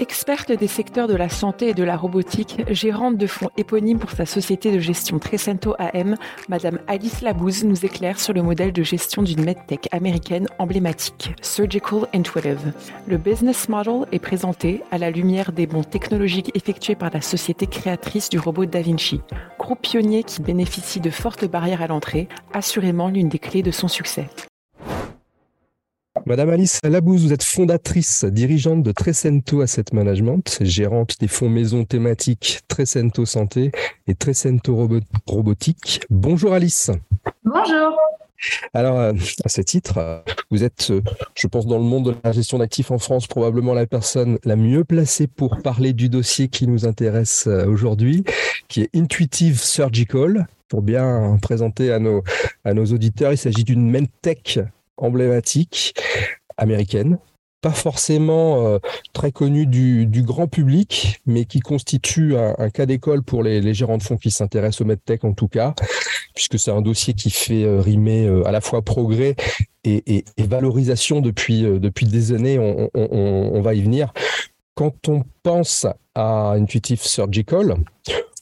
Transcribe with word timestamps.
Experte 0.00 0.50
des 0.50 0.66
secteurs 0.66 1.08
de 1.08 1.14
la 1.14 1.28
santé 1.28 1.68
et 1.68 1.74
de 1.74 1.84
la 1.84 1.94
robotique, 1.94 2.62
gérante 2.70 3.18
de 3.18 3.26
fonds 3.26 3.50
éponyme 3.58 3.98
pour 3.98 4.12
sa 4.12 4.24
société 4.24 4.72
de 4.72 4.78
gestion 4.78 5.18
Trecento 5.18 5.74
AM, 5.78 6.16
Madame 6.48 6.78
Alice 6.86 7.20
Labouze 7.20 7.64
nous 7.64 7.84
éclaire 7.84 8.18
sur 8.18 8.32
le 8.32 8.42
modèle 8.42 8.72
de 8.72 8.82
gestion 8.82 9.22
d'une 9.22 9.44
medtech 9.44 9.88
américaine 9.92 10.46
emblématique, 10.58 11.34
Surgical 11.42 12.06
Intuitive. 12.14 12.72
Le 13.06 13.18
business 13.18 13.68
model 13.68 14.06
est 14.10 14.20
présenté 14.20 14.82
à 14.90 14.96
la 14.96 15.10
lumière 15.10 15.52
des 15.52 15.66
bons 15.66 15.84
technologiques 15.84 16.50
effectués 16.54 16.94
par 16.94 17.10
la 17.12 17.20
société 17.20 17.66
créatrice 17.66 18.30
du 18.30 18.38
robot 18.38 18.64
Da 18.64 18.80
Vinci, 18.80 19.20
groupe 19.58 19.82
pionnier 19.82 20.24
qui 20.24 20.40
bénéficie 20.40 21.00
de 21.00 21.10
fortes 21.10 21.44
barrières 21.44 21.82
à 21.82 21.88
l'entrée, 21.88 22.26
assurément 22.54 23.08
l'une 23.08 23.28
des 23.28 23.38
clés 23.38 23.62
de 23.62 23.70
son 23.70 23.88
succès. 23.88 24.28
Madame 26.26 26.50
Alice 26.50 26.80
Labouze, 26.84 27.24
vous 27.24 27.32
êtes 27.32 27.42
fondatrice, 27.42 28.24
dirigeante 28.24 28.82
de 28.82 28.92
Trecento 28.92 29.62
Asset 29.62 29.86
Management, 29.92 30.58
gérante 30.60 31.16
des 31.18 31.28
fonds 31.28 31.48
maison 31.48 31.84
thématiques 31.84 32.60
Trecento 32.68 33.24
Santé 33.24 33.72
et 34.06 34.14
Trecento 34.14 34.88
Robotique. 35.26 36.02
Bonjour 36.10 36.52
Alice. 36.52 36.90
Bonjour. 37.44 37.96
Alors, 38.74 38.98
euh, 38.98 39.12
à 39.44 39.48
ce 39.48 39.60
titre, 39.60 40.22
vous 40.50 40.64
êtes, 40.64 40.90
euh, 40.90 41.02
je 41.34 41.46
pense, 41.46 41.66
dans 41.66 41.78
le 41.78 41.84
monde 41.84 42.06
de 42.06 42.14
la 42.22 42.32
gestion 42.32 42.58
d'actifs 42.58 42.90
en 42.90 42.98
France, 42.98 43.26
probablement 43.26 43.74
la 43.74 43.86
personne 43.86 44.38
la 44.44 44.56
mieux 44.56 44.84
placée 44.84 45.26
pour 45.26 45.58
parler 45.62 45.92
du 45.92 46.08
dossier 46.08 46.48
qui 46.48 46.66
nous 46.66 46.86
intéresse 46.86 47.46
euh, 47.46 47.66
aujourd'hui, 47.66 48.24
qui 48.68 48.82
est 48.82 48.96
Intuitive 48.96 49.60
Surgical. 49.60 50.46
Pour 50.68 50.82
bien 50.82 51.36
présenter 51.42 51.92
à 51.92 51.98
nos, 51.98 52.22
à 52.64 52.74
nos 52.74 52.86
auditeurs, 52.86 53.32
il 53.32 53.38
s'agit 53.38 53.64
d'une 53.64 53.90
medtech 53.90 54.60
emblématique 55.00 55.94
américaine, 56.56 57.18
pas 57.60 57.70
forcément 57.70 58.66
euh, 58.66 58.78
très 59.12 59.32
connue 59.32 59.66
du, 59.66 60.22
grand 60.22 60.48
public, 60.48 61.20
mais 61.26 61.44
qui 61.44 61.60
constitue 61.60 62.36
un, 62.36 62.70
cas 62.70 62.86
d'école 62.86 63.22
pour 63.22 63.42
les, 63.42 63.74
gérants 63.74 63.98
de 63.98 64.02
fonds 64.02 64.16
qui 64.16 64.30
s'intéressent 64.30 64.82
au 64.82 64.84
medtech 64.84 65.24
en 65.24 65.32
tout 65.32 65.48
cas, 65.48 65.74
puisque 66.34 66.58
c'est 66.58 66.70
un 66.70 66.80
dossier 66.80 67.14
qui 67.14 67.30
fait 67.30 67.64
euh, 67.64 67.80
rimer 67.80 68.26
euh, 68.26 68.46
à 68.46 68.52
la 68.52 68.60
fois 68.60 68.82
progrès 68.82 69.36
et, 69.84 70.24
valorisation 70.38 71.20
depuis, 71.20 71.62
depuis 71.62 72.06
des 72.06 72.32
années. 72.32 72.58
on, 72.58 73.60
va 73.62 73.74
y 73.74 73.82
venir. 73.82 74.12
Quand 74.74 75.08
on 75.08 75.24
pense 75.42 75.86
à 76.14 76.52
Intuitive 76.52 77.02
Surgical, 77.02 77.76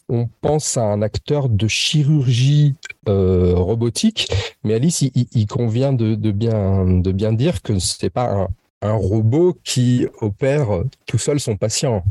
on 0.08 0.28
pense 0.40 0.76
à 0.76 0.82
un 0.82 1.02
acteur 1.02 1.48
de 1.48 1.68
chirurgie 1.68 2.74
euh, 3.08 3.54
robotique, 3.56 4.30
mais 4.64 4.74
Alice, 4.74 5.02
il, 5.02 5.46
convient 5.46 5.92
de, 5.92 6.14
bien, 6.30 6.84
de 6.86 7.12
bien 7.12 7.32
dire 7.32 7.62
que 7.62 7.78
ce 7.78 8.04
n'est 8.04 8.10
pas 8.10 8.48
un, 8.82 8.92
robot 8.92 9.56
qui 9.64 10.06
opère 10.20 10.82
tout 11.06 11.18
seul 11.18 11.40
son 11.40 11.56
patient. 11.56 12.04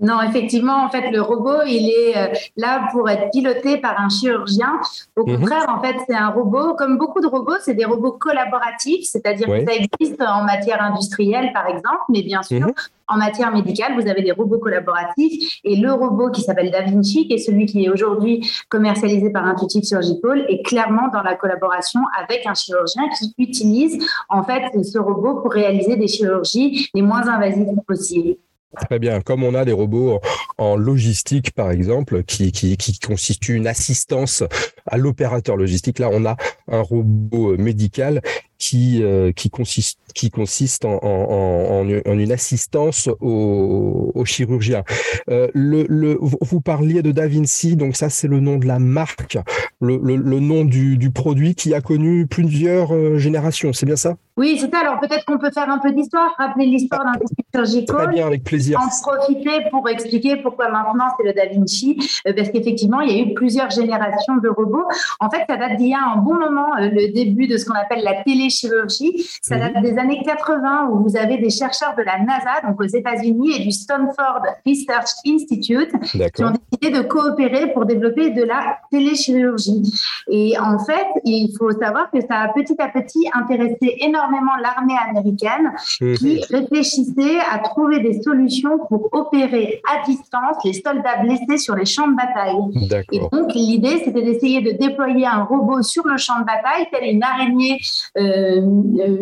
Non, 0.00 0.20
effectivement, 0.22 0.84
en 0.84 0.88
fait, 0.88 1.10
le 1.12 1.22
robot, 1.22 1.62
il 1.66 1.88
est 1.88 2.16
euh, 2.16 2.34
là 2.56 2.88
pour 2.90 3.08
être 3.08 3.30
piloté 3.30 3.78
par 3.78 4.00
un 4.00 4.08
chirurgien. 4.08 4.80
Au 5.14 5.24
mhm. 5.24 5.38
contraire, 5.38 5.66
en 5.68 5.80
fait, 5.80 5.94
c'est 6.08 6.16
un 6.16 6.30
robot, 6.30 6.74
comme 6.74 6.98
beaucoup 6.98 7.20
de 7.20 7.28
robots, 7.28 7.54
c'est 7.60 7.74
des 7.74 7.84
robots 7.84 8.12
collaboratifs, 8.12 9.04
c'est-à-dire 9.04 9.46
que 9.46 9.64
ça 9.64 9.72
existe 9.72 10.20
en 10.20 10.42
matière 10.42 10.82
industrielle, 10.82 11.52
par 11.52 11.68
exemple, 11.68 12.02
mais 12.08 12.22
bien 12.22 12.42
sûr, 12.42 12.66
mhm. 12.66 12.72
en 13.06 13.18
matière 13.18 13.52
médicale, 13.52 13.94
vous 13.94 14.08
avez 14.08 14.22
des 14.22 14.32
robots 14.32 14.58
collaboratifs. 14.58 15.60
Et 15.62 15.76
le 15.76 15.92
robot 15.92 16.30
qui 16.30 16.42
s'appelle 16.42 16.72
Da 16.72 16.82
Vinci, 16.82 17.28
qui 17.28 17.34
est 17.34 17.38
celui 17.38 17.66
qui 17.66 17.84
est 17.84 17.88
aujourd'hui 17.88 18.50
commercialisé 18.68 19.30
par 19.30 19.46
Intuitive 19.46 19.84
Surgical, 19.84 20.44
est 20.48 20.64
clairement 20.64 21.06
dans 21.12 21.22
la 21.22 21.36
collaboration 21.36 22.00
avec 22.20 22.44
un 22.46 22.54
chirurgien 22.54 23.04
qui 23.16 23.32
utilise, 23.38 24.04
en 24.28 24.42
fait, 24.42 24.64
ce 24.82 24.98
robot 24.98 25.40
pour 25.40 25.52
réaliser 25.52 25.94
des 25.94 26.08
chirurgies 26.08 26.90
les 26.94 27.02
moins 27.02 27.28
invasives 27.28 27.80
possibles. 27.86 28.34
Très 28.80 28.98
bien. 28.98 29.20
Comme 29.20 29.44
on 29.44 29.54
a 29.54 29.64
des 29.64 29.72
robots 29.72 30.20
en 30.58 30.76
logistique, 30.76 31.52
par 31.52 31.70
exemple, 31.70 32.24
qui, 32.24 32.52
qui, 32.52 32.76
qui 32.76 32.98
constituent 32.98 33.54
une 33.54 33.66
assistance 33.66 34.42
à 34.86 34.96
l'opérateur 34.96 35.56
logistique, 35.56 35.98
là, 35.98 36.08
on 36.12 36.24
a 36.24 36.36
un 36.68 36.80
robot 36.80 37.56
médical 37.56 38.20
qui, 38.64 39.02
euh, 39.02 39.30
qui 39.32 39.50
consiste, 39.50 39.98
qui 40.14 40.30
consiste 40.30 40.86
en, 40.86 40.98
en, 41.02 41.86
en, 42.06 42.18
une 42.18 42.32
assistance 42.32 43.10
au, 43.20 44.10
au 44.14 44.24
chirurgien. 44.24 44.84
Euh, 45.28 45.48
le, 45.52 45.84
le, 45.88 46.18
vous 46.18 46.60
parliez 46.62 47.02
de 47.02 47.12
Da 47.12 47.26
Vinci, 47.28 47.76
donc 47.76 47.94
ça 47.94 48.08
c'est 48.08 48.28
le 48.28 48.40
nom 48.40 48.56
de 48.56 48.66
la 48.66 48.78
marque, 48.78 49.36
le, 49.82 50.00
le, 50.02 50.16
le 50.16 50.40
nom 50.40 50.64
du, 50.64 50.96
du, 50.96 51.10
produit 51.10 51.54
qui 51.54 51.74
a 51.74 51.82
connu 51.82 52.26
plusieurs 52.26 52.94
euh, 52.94 53.18
générations, 53.18 53.74
c'est 53.74 53.84
bien 53.84 53.96
ça? 53.96 54.14
Oui, 54.36 54.56
c'est 54.58 54.68
ça. 54.68 54.80
Alors 54.80 54.98
peut-être 54.98 55.24
qu'on 55.26 55.38
peut 55.38 55.52
faire 55.52 55.68
un 55.68 55.78
peu 55.78 55.92
d'histoire, 55.92 56.30
rappeler 56.38 56.66
l'histoire 56.66 57.04
d'un 57.04 57.12
surgical. 57.54 57.96
Très 57.96 58.06
bien, 58.08 58.26
avec 58.26 58.42
plaisir. 58.42 58.80
En 58.80 58.88
profiter 59.10 59.56
pour 59.70 59.88
expliquer 59.88 60.38
pourquoi 60.38 60.70
maintenant 60.70 61.08
c'est 61.16 61.26
le 61.26 61.34
Da 61.34 61.46
Vinci, 61.52 61.98
parce 62.24 62.48
qu'effectivement 62.48 63.00
il 63.02 63.12
y 63.12 63.20
a 63.20 63.22
eu 63.22 63.34
plusieurs 63.34 63.70
générations 63.70 64.38
de 64.42 64.48
robots. 64.48 64.88
En 65.20 65.28
fait, 65.30 65.42
ça 65.48 65.56
date 65.56 65.76
d'il 65.76 65.90
y 65.90 65.94
a 65.94 66.02
un 66.14 66.16
bon 66.16 66.34
moment, 66.34 66.70
le 66.78 67.12
début 67.12 67.46
de 67.46 67.56
ce 67.58 67.64
qu'on 67.66 67.74
appelle 67.74 68.02
la 68.02 68.22
télé 68.24 68.48
chirurgie. 68.54 69.28
Ça 69.42 69.58
date 69.58 69.82
des 69.82 69.98
années 69.98 70.22
80 70.24 70.88
où 70.90 71.02
vous 71.02 71.16
avez 71.16 71.38
des 71.38 71.50
chercheurs 71.50 71.94
de 71.96 72.02
la 72.02 72.18
NASA, 72.18 72.66
donc 72.66 72.80
aux 72.80 72.86
États-Unis, 72.86 73.56
et 73.56 73.62
du 73.62 73.72
Stanford 73.72 74.42
Research 74.66 75.10
Institute 75.26 75.92
qui 76.34 76.44
ont 76.44 76.52
décidé 76.70 76.98
de 76.98 77.02
coopérer 77.02 77.72
pour 77.72 77.86
développer 77.86 78.30
de 78.30 78.42
la 78.42 78.78
téléchirurgie. 78.90 79.82
Et 80.28 80.54
en 80.58 80.78
fait, 80.78 81.06
il 81.24 81.54
faut 81.58 81.70
savoir 81.72 82.10
que 82.10 82.20
ça 82.20 82.40
a 82.40 82.48
petit 82.48 82.76
à 82.80 82.88
petit 82.88 83.28
intéressé 83.32 83.96
énormément 84.00 84.56
l'armée 84.62 84.96
américaine 85.08 85.72
mhm. 86.00 86.16
qui 86.16 86.42
réfléchissait 86.50 87.38
à 87.50 87.58
trouver 87.58 88.00
des 88.00 88.22
solutions 88.22 88.78
pour 88.88 89.08
opérer 89.12 89.82
à 89.90 90.04
distance 90.06 90.56
les 90.64 90.74
soldats 90.74 91.22
blessés 91.22 91.58
sur 91.58 91.74
les 91.74 91.84
champs 91.84 92.08
de 92.08 92.16
bataille. 92.16 93.04
Et 93.12 93.18
donc, 93.18 93.52
l'idée, 93.54 94.02
c'était 94.04 94.22
d'essayer 94.22 94.60
de 94.60 94.72
déployer 94.72 95.26
un 95.26 95.44
robot 95.44 95.82
sur 95.82 96.06
le 96.06 96.16
champ 96.16 96.38
de 96.40 96.44
bataille, 96.44 96.86
tel 96.92 97.08
une 97.08 97.22
araignée 97.22 97.78
euh, 98.18 98.33
euh, 98.34 98.60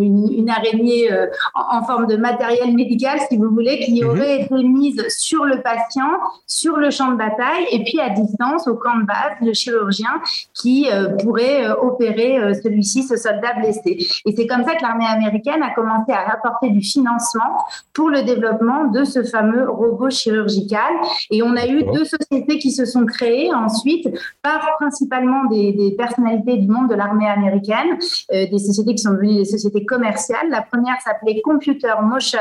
une, 0.00 0.48
araignée 0.50 1.12
euh, 1.12 1.26
en, 1.54 1.82
forme 1.84 2.06
de 2.06 2.16
matériel 2.16 2.74
médical, 2.74 3.18
si 3.28 3.36
vous 3.36 3.50
voulez, 3.50 3.80
qui 3.80 4.02
mhm. 4.02 4.10
aurait 4.10 4.40
été 4.42 4.54
mise 4.54 5.02
sur 5.08 5.44
le 5.44 5.62
patient, 5.62 6.10
sur 6.46 6.76
le 6.76 6.90
champ 6.90 7.12
de 7.12 7.16
bataille, 7.16 7.66
et 7.70 7.84
puis 7.84 8.00
à 8.00 8.10
distance, 8.10 8.66
au 8.68 8.74
camp 8.74 8.98
de 8.98 9.06
base, 9.06 9.32
le 9.40 9.52
chirurgien 9.52 10.10
qui 10.54 10.88
euh, 10.90 11.16
pourrait 11.22 11.68
opérer 11.70 12.54
celui-ci, 12.62 13.02
ce 13.02 13.16
soldat 13.16 13.54
blessé. 13.58 13.98
Et 14.24 14.34
c'est 14.36 14.46
comme 14.46 14.64
ça 14.64 14.74
que 14.74 14.82
l'armée 14.82 15.06
américaine 15.06 15.62
a 15.62 15.74
commencé 15.74 16.12
à 16.12 16.24
rapporter 16.24 16.70
du 16.70 16.82
financement 16.82 17.64
pour 17.92 18.10
le 18.10 18.22
développement 18.22 18.86
de 18.86 19.04
ce 19.04 19.22
fameux 19.24 19.68
robot 19.68 20.10
chirurgical. 20.10 20.92
Et 21.30 21.42
on 21.42 21.56
a 21.56 21.66
eu 21.66 21.84
deux 21.92 22.04
sociétés 22.04 22.58
qui 22.58 22.70
se 22.70 22.84
sont 22.84 23.06
créées 23.06 23.52
ensuite 23.52 24.08
par 24.42 24.60
principalement 24.78 25.44
des, 25.46 25.72
des 25.72 25.92
personnalités 25.92 26.56
du 26.56 26.68
monde 26.68 26.88
de 26.88 26.94
l'armée 26.94 27.28
américaine, 27.28 27.98
des 28.30 28.58
sociétés 28.58 28.94
qui 28.94 29.01
sont 29.02 29.12
devenues 29.12 29.36
des 29.36 29.44
sociétés 29.44 29.84
commerciales. 29.84 30.48
La 30.50 30.62
première 30.62 31.00
s'appelait 31.00 31.40
Computer 31.42 31.94
Motion. 32.02 32.38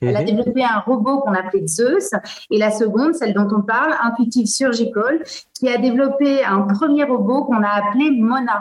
Elle 0.00 0.16
a 0.16 0.20
mhm. 0.20 0.26
développé 0.26 0.64
un 0.64 0.80
robot 0.80 1.20
qu'on 1.20 1.34
appelait 1.34 1.66
Zeus. 1.66 2.10
Et 2.50 2.58
la 2.58 2.70
seconde, 2.70 3.14
celle 3.14 3.34
dont 3.34 3.48
on 3.54 3.62
parle, 3.62 3.94
Intuitive 4.02 4.46
Surgical, 4.46 5.22
qui 5.54 5.68
a 5.68 5.78
développé 5.78 6.44
un 6.44 6.62
premier 6.62 7.04
robot 7.04 7.44
qu'on 7.44 7.62
a 7.62 7.68
appelé 7.68 8.10
Mona. 8.10 8.60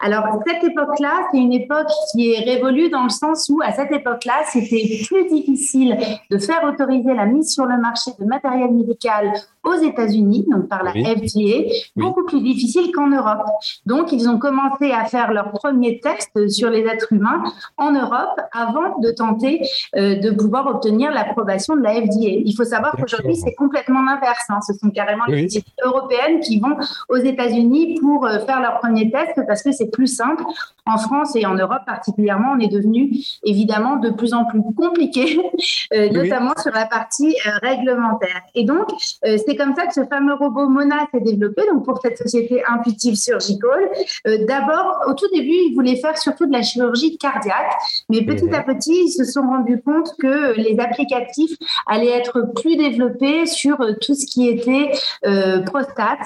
Alors, 0.00 0.24
cette 0.46 0.64
époque-là, 0.64 1.28
c'est 1.30 1.38
une 1.38 1.52
époque 1.52 1.88
qui 2.12 2.32
est 2.32 2.44
révolue 2.44 2.90
dans 2.90 3.04
le 3.04 3.10
sens 3.10 3.48
où, 3.48 3.60
à 3.62 3.72
cette 3.72 3.92
époque-là, 3.92 4.42
c'était 4.46 5.00
plus 5.06 5.28
difficile 5.28 5.96
de 6.30 6.38
faire 6.38 6.62
autoriser 6.64 7.14
la 7.14 7.26
mise 7.26 7.52
sur 7.52 7.66
le 7.66 7.78
marché 7.80 8.10
de 8.18 8.24
matériel 8.24 8.70
médical 8.72 9.32
aux 9.66 9.82
États-Unis, 9.82 10.46
donc 10.50 10.68
par 10.68 10.82
la 10.82 10.92
FDA, 10.92 11.68
beaucoup 11.96 12.24
plus 12.24 12.40
difficile 12.40 12.92
qu'en 12.92 13.08
Europe. 13.08 13.44
Donc, 13.84 14.12
ils 14.12 14.28
ont 14.28 14.38
commencé 14.38 14.92
à 14.92 15.04
faire 15.04 15.32
leurs 15.32 15.50
premiers 15.50 16.00
tests 16.00 16.48
sur 16.48 16.70
les 16.70 16.84
êtres 16.86 17.12
humains 17.12 17.42
en 17.76 17.92
Europe 17.92 18.40
avant 18.52 18.98
de 19.00 19.10
tenter 19.10 19.60
euh, 19.96 20.16
de 20.16 20.30
pouvoir 20.30 20.66
obtenir 20.66 21.10
l'approbation 21.10 21.76
de 21.76 21.82
la 21.82 21.94
FDA. 21.94 22.40
Il 22.44 22.54
faut 22.56 22.64
savoir 22.64 22.96
qu'aujourd'hui, 22.96 23.36
c'est 23.36 23.54
complètement 23.54 24.02
l'inverse. 24.02 24.44
Hein. 24.48 24.60
Ce 24.66 24.72
sont 24.74 24.90
carrément 24.90 25.24
les 25.26 25.44
sociétés 25.44 25.72
européennes 25.84 26.40
qui 26.40 26.60
vont 26.60 26.76
aux 27.08 27.16
États-Unis 27.16 27.98
pour 28.00 28.26
euh, 28.26 28.38
faire 28.40 28.60
leurs 28.60 28.78
premiers 28.78 29.10
tests 29.10 29.40
parce 29.46 29.62
que 29.62 29.72
c'est 29.72 29.90
plus 29.90 30.06
simple. 30.06 30.44
En 30.88 30.98
France 30.98 31.34
et 31.34 31.44
en 31.44 31.54
Europe 31.54 31.82
particulièrement, 31.84 32.52
on 32.56 32.60
est 32.60 32.68
devenu 32.68 33.10
évidemment 33.42 33.96
de 33.96 34.10
plus 34.10 34.32
en 34.34 34.44
plus 34.44 34.62
compliqué, 34.76 35.36
euh, 35.92 36.10
notamment 36.10 36.52
sur 36.62 36.72
la 36.72 36.86
partie 36.86 37.34
réglementaire. 37.62 38.42
Et 38.54 38.64
donc, 38.64 38.86
c'est 39.22 39.55
comme 39.56 39.74
ça 39.74 39.86
que 39.86 39.94
ce 39.94 40.04
fameux 40.04 40.34
robot 40.34 40.68
Mona 40.68 41.06
s'est 41.12 41.20
développé, 41.20 41.62
donc 41.70 41.84
pour 41.84 42.00
cette 42.00 42.18
société 42.18 42.62
Intuitive 42.66 43.16
Surgical. 43.16 43.90
Euh, 44.26 44.44
d'abord, 44.46 45.02
au 45.08 45.14
tout 45.14 45.28
début, 45.32 45.48
ils 45.48 45.74
voulaient 45.74 45.96
faire 45.96 46.16
surtout 46.18 46.46
de 46.46 46.52
la 46.52 46.62
chirurgie 46.62 47.18
cardiaque, 47.18 47.72
mais 48.08 48.22
petit 48.22 48.52
à 48.54 48.62
petit, 48.62 49.04
ils 49.06 49.10
se 49.10 49.24
sont 49.24 49.42
rendus 49.42 49.80
compte 49.82 50.14
que 50.18 50.56
les 50.56 50.78
applicatifs 50.78 51.56
allaient 51.86 52.10
être 52.10 52.52
plus 52.54 52.76
développés 52.76 53.46
sur 53.46 53.80
euh, 53.80 53.92
tout 54.00 54.14
ce 54.14 54.26
qui 54.26 54.48
était 54.48 54.90
euh, 55.24 55.62
prostate. 55.62 56.20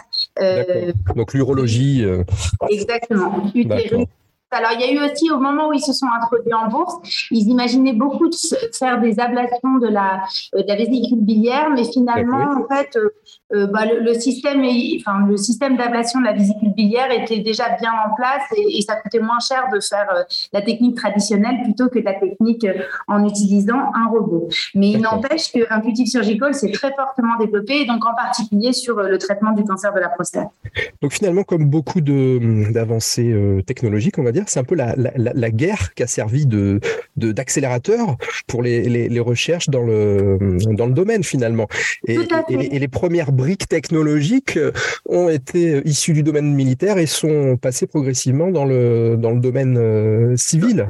donc 1.15 1.33
l'urologie. 1.35 2.05
Exactement. 2.69 3.51
Utérus, 3.55 4.07
Alors, 4.51 4.71
il 4.75 4.81
y 4.81 4.85
a 4.85 4.93
eu 4.93 5.11
aussi, 5.11 5.31
au 5.31 5.39
moment 5.39 5.69
où 5.69 5.73
ils 5.73 5.81
se 5.81 5.93
sont 5.93 6.07
introduits 6.21 6.55
en 6.55 6.69
bourse, 6.69 6.97
ils 7.31 7.49
imaginaient 7.49 7.93
beaucoup 7.93 8.29
de 8.29 8.37
faire 8.73 9.01
des 9.01 9.21
ablations 9.21 9.79
de 9.79 9.89
la, 9.89 10.23
de 10.53 10.65
la 10.67 10.77
vésicule 10.77 11.21
biliaire, 11.21 11.71
mais 11.71 11.85
finalement, 11.85 12.45
en 12.57 12.67
fait, 12.69 12.97
bah, 13.51 13.85
le, 13.85 14.15
système, 14.15 14.63
enfin, 15.01 15.27
le 15.27 15.37
système 15.37 15.77
d'ablation 15.77 16.21
de 16.21 16.25
la 16.25 16.33
vésicule 16.33 16.73
biliaire 16.75 17.11
était 17.11 17.41
déjà 17.41 17.77
bien 17.81 17.91
en 17.93 18.15
place 18.15 18.43
et, 18.57 18.81
ça 18.83 18.97
coûtait 18.97 19.21
moins 19.21 19.41
cher 19.41 19.69
de 19.73 19.81
faire 19.81 20.25
la 20.53 20.63
technique 20.63 20.97
traditionnelle 20.97 21.63
plutôt 21.65 21.89
que 21.89 21.99
la 21.99 22.15
technique 22.15 22.67
en 23.09 23.25
utilisant 23.27 23.93
un 23.95 24.09
robot. 24.09 24.49
Mais 24.75 24.93
il 24.93 25.01
n'empêche 25.01 25.53
que 25.53 25.61
Intuitive 25.71 26.07
Surgical 26.07 26.55
s'est 26.55 26.71
très 26.71 26.93
fortement 26.95 27.37
développé, 27.39 27.85
donc 27.87 28.05
en 28.07 28.15
particulier 28.15 28.73
sur 28.73 28.97
le 28.97 29.19
traitement 29.19 29.53
du 29.53 29.65
cancer 29.65 29.93
de 29.93 30.01
la 30.01 30.09
prostate. 30.09 30.49
Donc 31.03 31.13
finalement, 31.13 31.43
comme 31.43 31.67
beaucoup 31.67 32.01
d'avancées 32.01 33.33
euh, 33.33 33.63
technologiques, 33.63 34.19
on 34.19 34.23
va 34.23 34.33
dire, 34.33 34.40
c'est 34.47 34.61
un 34.61 34.65
peu 34.65 34.75
la, 34.75 34.95
la, 34.97 35.51
guerre 35.51 35.95
qui 35.95 36.03
a 36.03 36.07
servi 36.07 36.47
de 36.47 36.81
d'accélérateur 37.17 38.17
pour 38.47 38.63
les, 38.63 38.83
les, 38.83 39.21
recherches 39.21 39.69
dans 39.69 39.83
le, 39.83 40.39
dans 40.73 40.87
le 40.87 40.93
domaine 40.93 41.23
finalement. 41.23 41.69
Et, 42.07 42.17
et, 42.49 42.79
les, 42.79 42.89
premières 42.89 43.33
briques 43.33 43.69
technologiques 43.69 44.57
euh, 44.57 44.73
ont 45.09 45.29
été 45.29 45.83
issues 45.85 46.13
du 46.13 46.23
domaine 46.23 46.55
militaire 46.55 46.99
et 46.99 47.07
sont 47.07 47.57
passées 47.57 47.87
progressivement 47.87 48.51
dans 48.51 48.65
le, 48.65 49.17
dans 49.19 49.31
le 49.31 49.41
domaine 49.41 49.77
euh, 49.77 50.37
civil. 50.37 50.87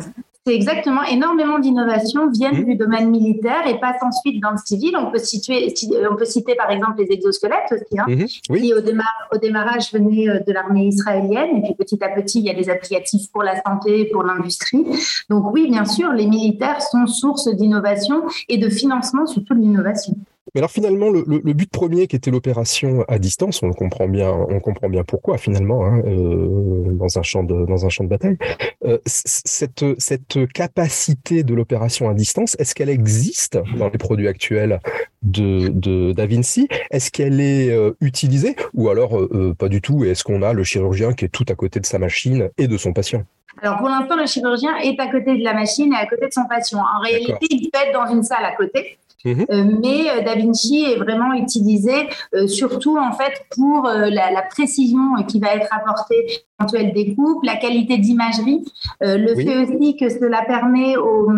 C'est 0.47 0.55
exactement, 0.55 1.03
énormément 1.03 1.59
d'innovations 1.59 2.31
viennent 2.31 2.63
mmh. 2.63 2.65
du 2.65 2.75
domaine 2.77 3.11
militaire 3.11 3.67
et 3.67 3.79
passent 3.79 4.03
ensuite 4.03 4.41
dans 4.41 4.53
le 4.53 4.57
civil. 4.57 4.97
On 4.97 5.11
peut, 5.11 5.19
situer, 5.19 5.71
on 6.11 6.17
peut 6.17 6.25
citer 6.25 6.55
par 6.55 6.71
exemple 6.71 6.99
les 6.99 7.13
exosquelettes 7.13 7.71
aussi, 7.73 7.99
hein, 7.99 8.07
mmh. 8.09 8.57
qui 8.57 8.73
au, 8.73 8.79
au, 8.79 9.39
démarrage 9.39 9.93
venaient 9.93 10.31
euh, 10.31 10.41
de 10.41 10.53
l'armée 10.53 10.87
israélienne 10.87 11.59
et 11.59 11.63
puis 11.63 11.75
petit 11.75 12.03
à 12.03 12.09
petit 12.09 12.39
il 12.39 12.47
y 12.47 12.51
a 12.51 12.55
des 12.55 12.71
applicatifs 12.71 13.31
pour 13.31 13.43
la 13.43 13.61
santé, 13.63 14.07
pour 14.07 14.23
l'industrie. 14.23 14.83
Donc 15.29 15.53
oui, 15.53 15.69
bien 15.69 15.85
sûr, 15.85 16.11
les 16.13 16.27
militaires 16.27 16.81
sont 16.81 17.07
source 17.07 17.55
d'innovation 17.55 18.23
et 18.49 18.57
de 18.57 18.71
financement 18.71 19.27
surtout 19.27 19.55
de 19.55 19.61
l'innovation. 19.61 20.17
Mais 20.55 20.61
alors 20.61 20.71
finalement, 20.71 21.11
le, 21.11 21.53
but 21.53 21.71
premier 21.71 22.07
qui 22.07 22.17
était 22.17 22.31
l'opération 22.31 23.05
à 23.09 23.19
distance, 23.19 23.63
on 23.63 23.73
comprend 23.73 24.09
bien, 24.09 24.31
on 24.31 24.61
comprend 24.61 24.89
bien 24.89 25.05
pourquoi 25.05 25.39
finalement 25.39 25.85
hein, 25.85 26.03
euh, 26.07 26.93
dans 26.93 27.19
un 27.19 27.23
champ 27.23 27.45
de 27.45 27.67
dans 27.67 27.87
un 27.87 27.89
champ 27.89 28.05
de 28.05 28.09
bataille. 28.09 28.39
Euh, 28.85 28.99
cette 29.07 29.85
cette 29.99 30.53
capacité 30.53 31.45
de 31.45 31.55
l'opération 31.55 32.09
à 32.09 32.15
distance, 32.15 32.57
est-ce 32.59 32.75
qu'elle 32.75 32.89
existe 32.89 33.59
dans 33.77 33.89
les 33.89 33.99
produits 33.99 34.29
actuels 34.29 34.81
de 35.23 35.69
de 35.69 36.13
Da 36.13 36.27
Vinci? 36.27 36.69
Est-ce 36.91 37.11
qu'elle 37.11 37.41
est 37.41 37.71
euh, 37.71 37.93
utilisée? 38.01 38.57
Ou 38.75 38.89
alors 38.89 39.19
pas 39.59 39.69
du 39.69 39.81
tout? 39.81 40.05
Et 40.05 40.11
est-ce 40.11 40.25
qu'on 40.25 40.43
a 40.43 40.53
le 40.53 40.65
chirurgien 40.65 41.13
qui 41.13 41.25
est 41.25 41.29
tout 41.29 41.47
à 41.49 41.55
côté 41.55 41.81
de 41.81 41.87
sa 41.87 41.99
machine 41.99 42.51
et 42.59 42.67
de 42.67 42.77
son 42.77 42.93
patient? 42.93 43.25
Alors 43.63 43.79
pour 43.79 43.89
l'instant, 43.89 44.17
le 44.17 44.27
chirurgien 44.27 44.77
est 44.79 44.99
à 44.99 45.09
côté 45.09 45.37
de 45.37 45.45
la 45.45 45.55
machine 45.55 45.93
et 45.93 45.97
à 45.97 46.07
côté 46.07 46.27
de 46.27 46.33
son 46.33 46.45
patient. 46.49 46.79
En 46.79 47.01
réalité, 47.01 47.47
il 47.51 47.71
peut 47.71 47.79
être 47.87 47.93
dans 47.93 48.13
une 48.13 48.23
salle 48.23 48.45
à 48.45 48.55
côté. 48.55 48.99
Mhm. 49.25 49.47
Euh, 49.51 49.65
mais 49.83 50.09
euh, 50.11 50.23
Da 50.23 50.35
Vinci 50.35 50.85
est 50.85 50.97
vraiment 50.97 51.35
utilisé 51.35 51.93
euh, 52.35 52.47
surtout 52.47 52.97
en 52.97 53.13
fait 53.13 53.33
pour 53.55 53.87
la, 53.87 54.31
la, 54.31 54.43
précision 54.43 55.15
qui 55.29 55.39
va 55.39 55.55
être 55.55 55.69
apportée 55.71 56.45
éventuelle 56.59 56.93
découpe, 56.93 57.43
la 57.45 57.57
qualité 57.57 57.99
d'imagerie, 57.99 58.65
le 59.01 59.35
fait 59.35 59.65
aussi 59.65 59.97
que 59.97 60.11
cela 60.11 60.43
permet 60.47 60.97
aux, 60.97 61.31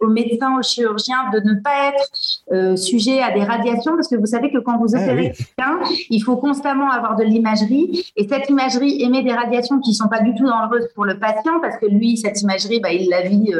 aux, 0.00 0.08
médecins, 0.08 0.58
aux 0.58 0.62
chirurgiens 0.62 1.30
de 1.32 1.38
ne 1.38 1.60
pas 1.60 1.92
être 1.92 2.76
sujet 2.76 3.20
à 3.20 3.32
des 3.32 3.44
radiations 3.44 3.94
parce 3.94 4.08
que 4.08 4.16
vous 4.16 4.26
savez 4.26 4.50
que 4.50 4.58
quand 4.58 4.76
vous 4.78 4.96
ah 4.96 5.02
opérez 5.02 5.32
quelqu'un, 5.32 5.78
il 6.10 6.20
faut 6.20 6.36
constamment 6.36 6.90
avoir 6.90 7.16
de 7.16 7.22
l'imagerie. 7.22 8.06
Et 8.16 8.26
cette 8.26 8.48
imagerie 8.50 9.02
émet 9.02 9.22
des 9.22 9.32
radiations 9.32 9.78
qui 9.78 9.94
sont 9.94 10.08
pas 10.08 10.20
du 10.20 10.34
tout 10.34 10.44
dangereuses 10.44 10.88
pour 10.96 11.04
le 11.04 11.18
patient 11.18 11.60
parce 11.60 11.76
que 11.76 11.86
lui, 11.86 12.16
cette 12.16 12.40
imagerie, 12.42 12.80
bah, 12.80 12.92
il 12.92 13.08
la 13.10 13.22
vit 13.22 13.52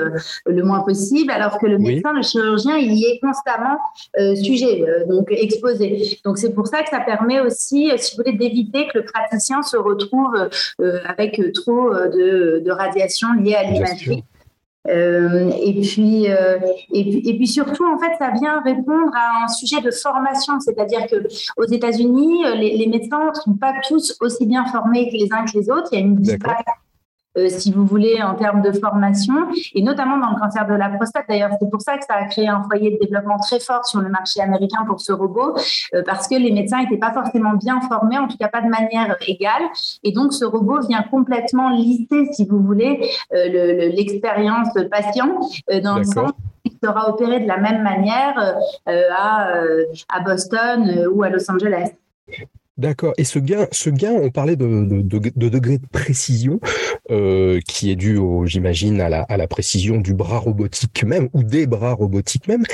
le 0.46 0.62
moins 0.64 0.80
possible 0.80 1.30
alors 1.30 1.58
que 1.58 1.66
le 1.66 1.78
médecin, 1.78 2.12
le 2.12 2.22
chirurgien, 2.22 2.76
il 2.78 2.94
y 2.94 3.04
est 3.04 3.07
constamment 3.22 3.78
euh, 4.18 4.34
sujet, 4.34 4.82
euh, 4.82 5.06
donc 5.06 5.26
exposé. 5.30 6.18
Donc 6.24 6.38
c'est 6.38 6.52
pour 6.54 6.66
ça 6.66 6.82
que 6.82 6.88
ça 6.88 7.00
permet 7.00 7.40
aussi, 7.40 7.90
euh, 7.90 7.96
si 7.96 8.16
vous 8.16 8.22
voulez, 8.22 8.36
d'éviter 8.36 8.86
que 8.88 8.98
le 8.98 9.04
praticien 9.04 9.62
se 9.62 9.76
retrouve 9.76 10.48
avec 11.06 11.40
trop 11.54 11.90
de, 11.90 12.62
de 12.64 12.70
radiation 12.70 13.28
liée 13.40 13.54
à 13.54 13.64
l'imagerie. 13.64 14.24
et, 14.88 15.80
puis, 15.82 16.26
et, 16.26 17.04
puis, 17.04 17.22
et 17.28 17.36
puis 17.36 17.46
surtout, 17.46 17.84
en 17.84 17.98
fait, 17.98 18.12
ça 18.18 18.30
vient 18.30 18.60
répondre 18.62 19.12
à 19.14 19.44
un 19.44 19.48
sujet 19.48 19.80
de 19.80 19.90
formation, 19.90 20.60
c'est-à-dire 20.60 21.06
que 21.06 21.16
aux 21.56 21.66
États-Unis, 21.66 22.44
les, 22.56 22.76
les, 22.76 22.86
médecins 22.86 23.28
ne 23.28 23.34
sont 23.34 23.54
pas 23.54 23.74
tous 23.86 24.16
aussi 24.20 24.46
bien 24.46 24.64
formés 24.66 25.10
que 25.10 25.16
les 25.16 25.28
uns 25.32 25.44
que 25.44 25.58
les 25.58 25.70
autres. 25.70 25.88
Il 25.92 25.98
y 25.98 26.02
a 26.02 26.04
une 26.04 26.16
disparité 26.16 26.70
euh, 27.38 27.48
si 27.48 27.72
vous 27.72 27.84
voulez, 27.84 28.22
en 28.22 28.34
termes 28.34 28.62
de 28.62 28.72
formation, 28.72 29.34
et 29.74 29.82
notamment 29.82 30.18
dans 30.18 30.30
le 30.30 30.40
cancer 30.40 30.66
de 30.66 30.74
la 30.74 30.88
prostate. 30.88 31.24
D'ailleurs, 31.28 31.50
c'est 31.60 31.70
pour 31.70 31.80
ça 31.80 31.96
que 31.96 32.04
ça 32.04 32.14
a 32.14 32.24
créé 32.24 32.48
un 32.48 32.62
foyer 32.64 32.90
de 32.90 32.98
développement 33.04 33.38
très 33.38 33.60
fort 33.60 33.86
sur 33.86 34.00
le 34.00 34.08
marché 34.08 34.40
américain 34.40 34.84
pour 34.86 35.00
ce 35.00 35.12
robot, 35.12 35.56
euh, 35.94 36.02
parce 36.04 36.28
que 36.28 36.34
les 36.34 36.52
médecins 36.52 36.82
n'étaient 36.82 36.98
pas 36.98 37.12
forcément 37.12 37.54
bien 37.54 37.80
formés, 37.82 38.18
en 38.18 38.28
tout 38.28 38.36
cas 38.36 38.48
pas 38.48 38.60
de 38.60 38.68
manière 38.68 39.16
égale. 39.26 39.62
Et 40.02 40.12
donc, 40.12 40.32
ce 40.32 40.44
robot 40.44 40.80
vient 40.86 41.02
complètement 41.02 41.70
lisser, 41.70 42.26
si 42.32 42.46
vous 42.46 42.60
voulez, 42.60 43.10
euh, 43.32 43.90
l'expérience 43.94 44.68
patient 44.90 45.40
dans 45.82 45.98
le 45.98 46.04
sens 46.04 46.32
qu'il 46.64 46.76
sera 46.82 47.08
opéré 47.08 47.40
de 47.40 47.46
la 47.46 47.58
même 47.58 47.82
manière 47.82 48.34
à, 48.86 49.52
à 50.08 50.20
Boston 50.20 51.06
ou 51.12 51.22
à 51.22 51.28
Los 51.30 51.50
Angeles. 51.50 51.90
D'accord. 52.78 53.12
Et 53.18 53.24
ce 53.24 53.40
gain, 53.40 53.66
ce 53.72 53.90
gain, 53.90 54.12
on 54.12 54.30
parlait 54.30 54.54
de, 54.54 54.84
de, 54.84 55.02
de, 55.02 55.48
degré 55.48 55.78
de 55.78 55.86
précision 55.86 56.60
euh, 57.10 57.58
qui 57.66 57.90
est 57.90 57.96
dû, 57.96 58.20
j'imagine, 58.44 59.00
à 59.00 59.08
la, 59.08 59.22
à 59.22 59.36
la 59.36 59.48
précision 59.48 59.96
du 59.96 60.14
bras 60.14 60.38
robotique 60.38 61.02
même 61.04 61.28
ou 61.32 61.42
des 61.42 61.66
bras 61.66 61.92
robotiques 61.92 62.46
même. 62.46 62.64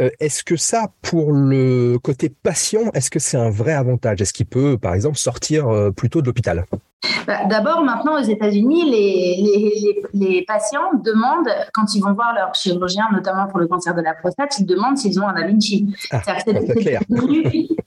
Euh, 0.00 0.10
est-ce 0.20 0.44
que 0.44 0.56
ça, 0.56 0.92
pour 1.02 1.32
le 1.32 1.98
côté 2.00 2.28
patient, 2.28 2.92
est-ce 2.94 3.10
que 3.10 3.18
c'est 3.18 3.36
un 3.36 3.50
vrai 3.50 3.72
avantage? 3.72 4.20
Est-ce 4.20 4.32
qu'il 4.32 4.46
peut, 4.46 4.78
par 4.78 4.94
exemple, 4.94 5.18
sortir 5.18 5.68
euh, 5.68 5.90
plutôt 5.90 6.22
de 6.22 6.26
l'hôpital? 6.26 6.64
Bah, 7.26 7.44
D'abord, 7.48 7.82
maintenant, 7.82 8.18
aux 8.18 8.24
États-Unis, 8.24 8.90
les, 8.90 10.02
les, 10.14 10.44
patients 10.46 10.90
demandent, 11.04 11.48
quand 11.72 11.94
ils 11.94 12.00
vont 12.00 12.12
voir 12.12 12.34
leur 12.34 12.54
chirurgien, 12.54 13.04
notamment 13.12 13.46
pour 13.46 13.58
le 13.58 13.66
cancer 13.66 13.94
de 13.94 14.00
la 14.00 14.14
prostate, 14.14 14.58
ils 14.58 14.66
demandent 14.66 14.96
s'ils 14.96 15.20
ont 15.20 15.28
un 15.28 15.34
Da 15.34 15.46
Vinci. 15.46 15.86
Ah, 16.10 16.22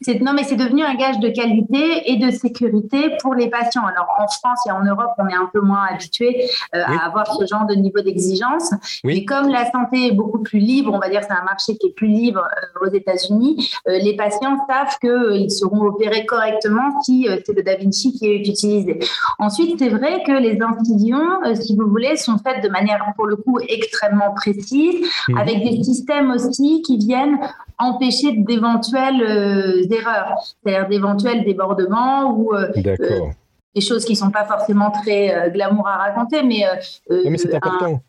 c'est, 0.02 0.22
non, 0.22 0.34
mais 0.34 0.44
c'est 0.44 0.56
devenu 0.56 0.84
un 0.84 0.96
gage 0.96 1.20
de 1.20 1.30
qualité 1.30 2.12
et 2.12 2.18
de 2.18 2.32
sécurité 2.32 3.18
pour 3.22 3.36
les 3.36 3.50
patients. 3.50 3.86
Alors, 3.86 4.08
en 4.20 4.28
France 4.28 4.60
et 4.68 4.72
en 4.72 4.84
Europe, 4.84 5.12
on 5.18 5.28
est 5.28 5.36
un 5.36 5.50
peu 5.52 5.62
moins 5.62 5.86
habitué 5.92 6.50
euh, 6.76 6.84
à 6.84 7.06
avoir 7.06 7.34
ce 7.34 7.46
genre 7.46 7.66
de 7.66 7.76
niveau 7.76 8.02
d'exigence. 8.02 8.72
Mais 9.04 9.26
comme 9.26 9.50
la 9.50 9.70
santé 9.72 10.08
est 10.08 10.12
beaucoup 10.12 10.40
plus 10.40 10.60
libre, 10.60 10.94
on 10.94 11.00
va 11.00 11.10
dire 11.10 11.22
c'est 11.24 11.34
un 11.34 11.44
marché 11.44 11.76
qui 11.78 11.88
est 11.88 11.94
plus 11.94 12.08
libre 12.08 12.42
euh, 12.42 12.88
aux 12.88 12.94
États-Unis, 12.94 13.72
euh, 13.88 13.98
les 13.98 14.16
patients 14.16 14.58
savent 14.70 14.98
qu'ils 15.00 15.52
seront 15.52 15.82
opérés 15.82 16.26
correctement 16.26 17.02
si 17.02 17.28
c'est 17.46 17.54
le 17.54 17.64
Da 17.64 17.76
Vinci 17.76 18.14
qui 18.14 18.28
est 18.28 18.38
utilisé. 18.38 19.01
Ensuite, 19.40 19.80
c'est 19.80 19.90
vrai 19.90 20.24
que 20.26 20.32
les 20.32 20.60
incisions, 20.62 21.44
euh, 21.46 21.56
si 21.56 21.76
vous 21.76 21.88
voulez, 21.88 22.16
sont 22.18 22.38
faites 22.38 22.64
de 22.64 22.70
manière, 22.70 23.04
pour 23.16 23.26
le 23.26 23.36
coup, 23.36 23.60
extrêmement 23.68 24.34
précise, 24.34 25.06
mhm. 25.30 25.38
avec 25.38 25.64
des 25.64 25.84
systèmes 25.84 26.32
aussi 26.32 26.82
qui 26.82 26.98
viennent 26.98 27.40
empêcher 27.78 28.34
d'éventuelles 28.34 29.22
euh, 29.22 29.96
erreurs, 29.96 30.36
c'est-à-dire 30.64 30.88
d'éventuels 30.90 31.44
débordements 31.44 32.32
ou 32.32 32.54
euh, 32.54 32.68
des 33.74 33.82
choses 33.82 34.04
qui 34.04 34.16
sont 34.16 34.32
pas 34.32 34.44
forcément 34.44 34.92
très 34.92 35.50
glamour 35.52 35.88
à 35.88 35.98
raconter, 35.98 36.44
mais, 36.44 36.66
mais 37.10 37.38
c'est 37.38 37.56
important. 37.56 38.02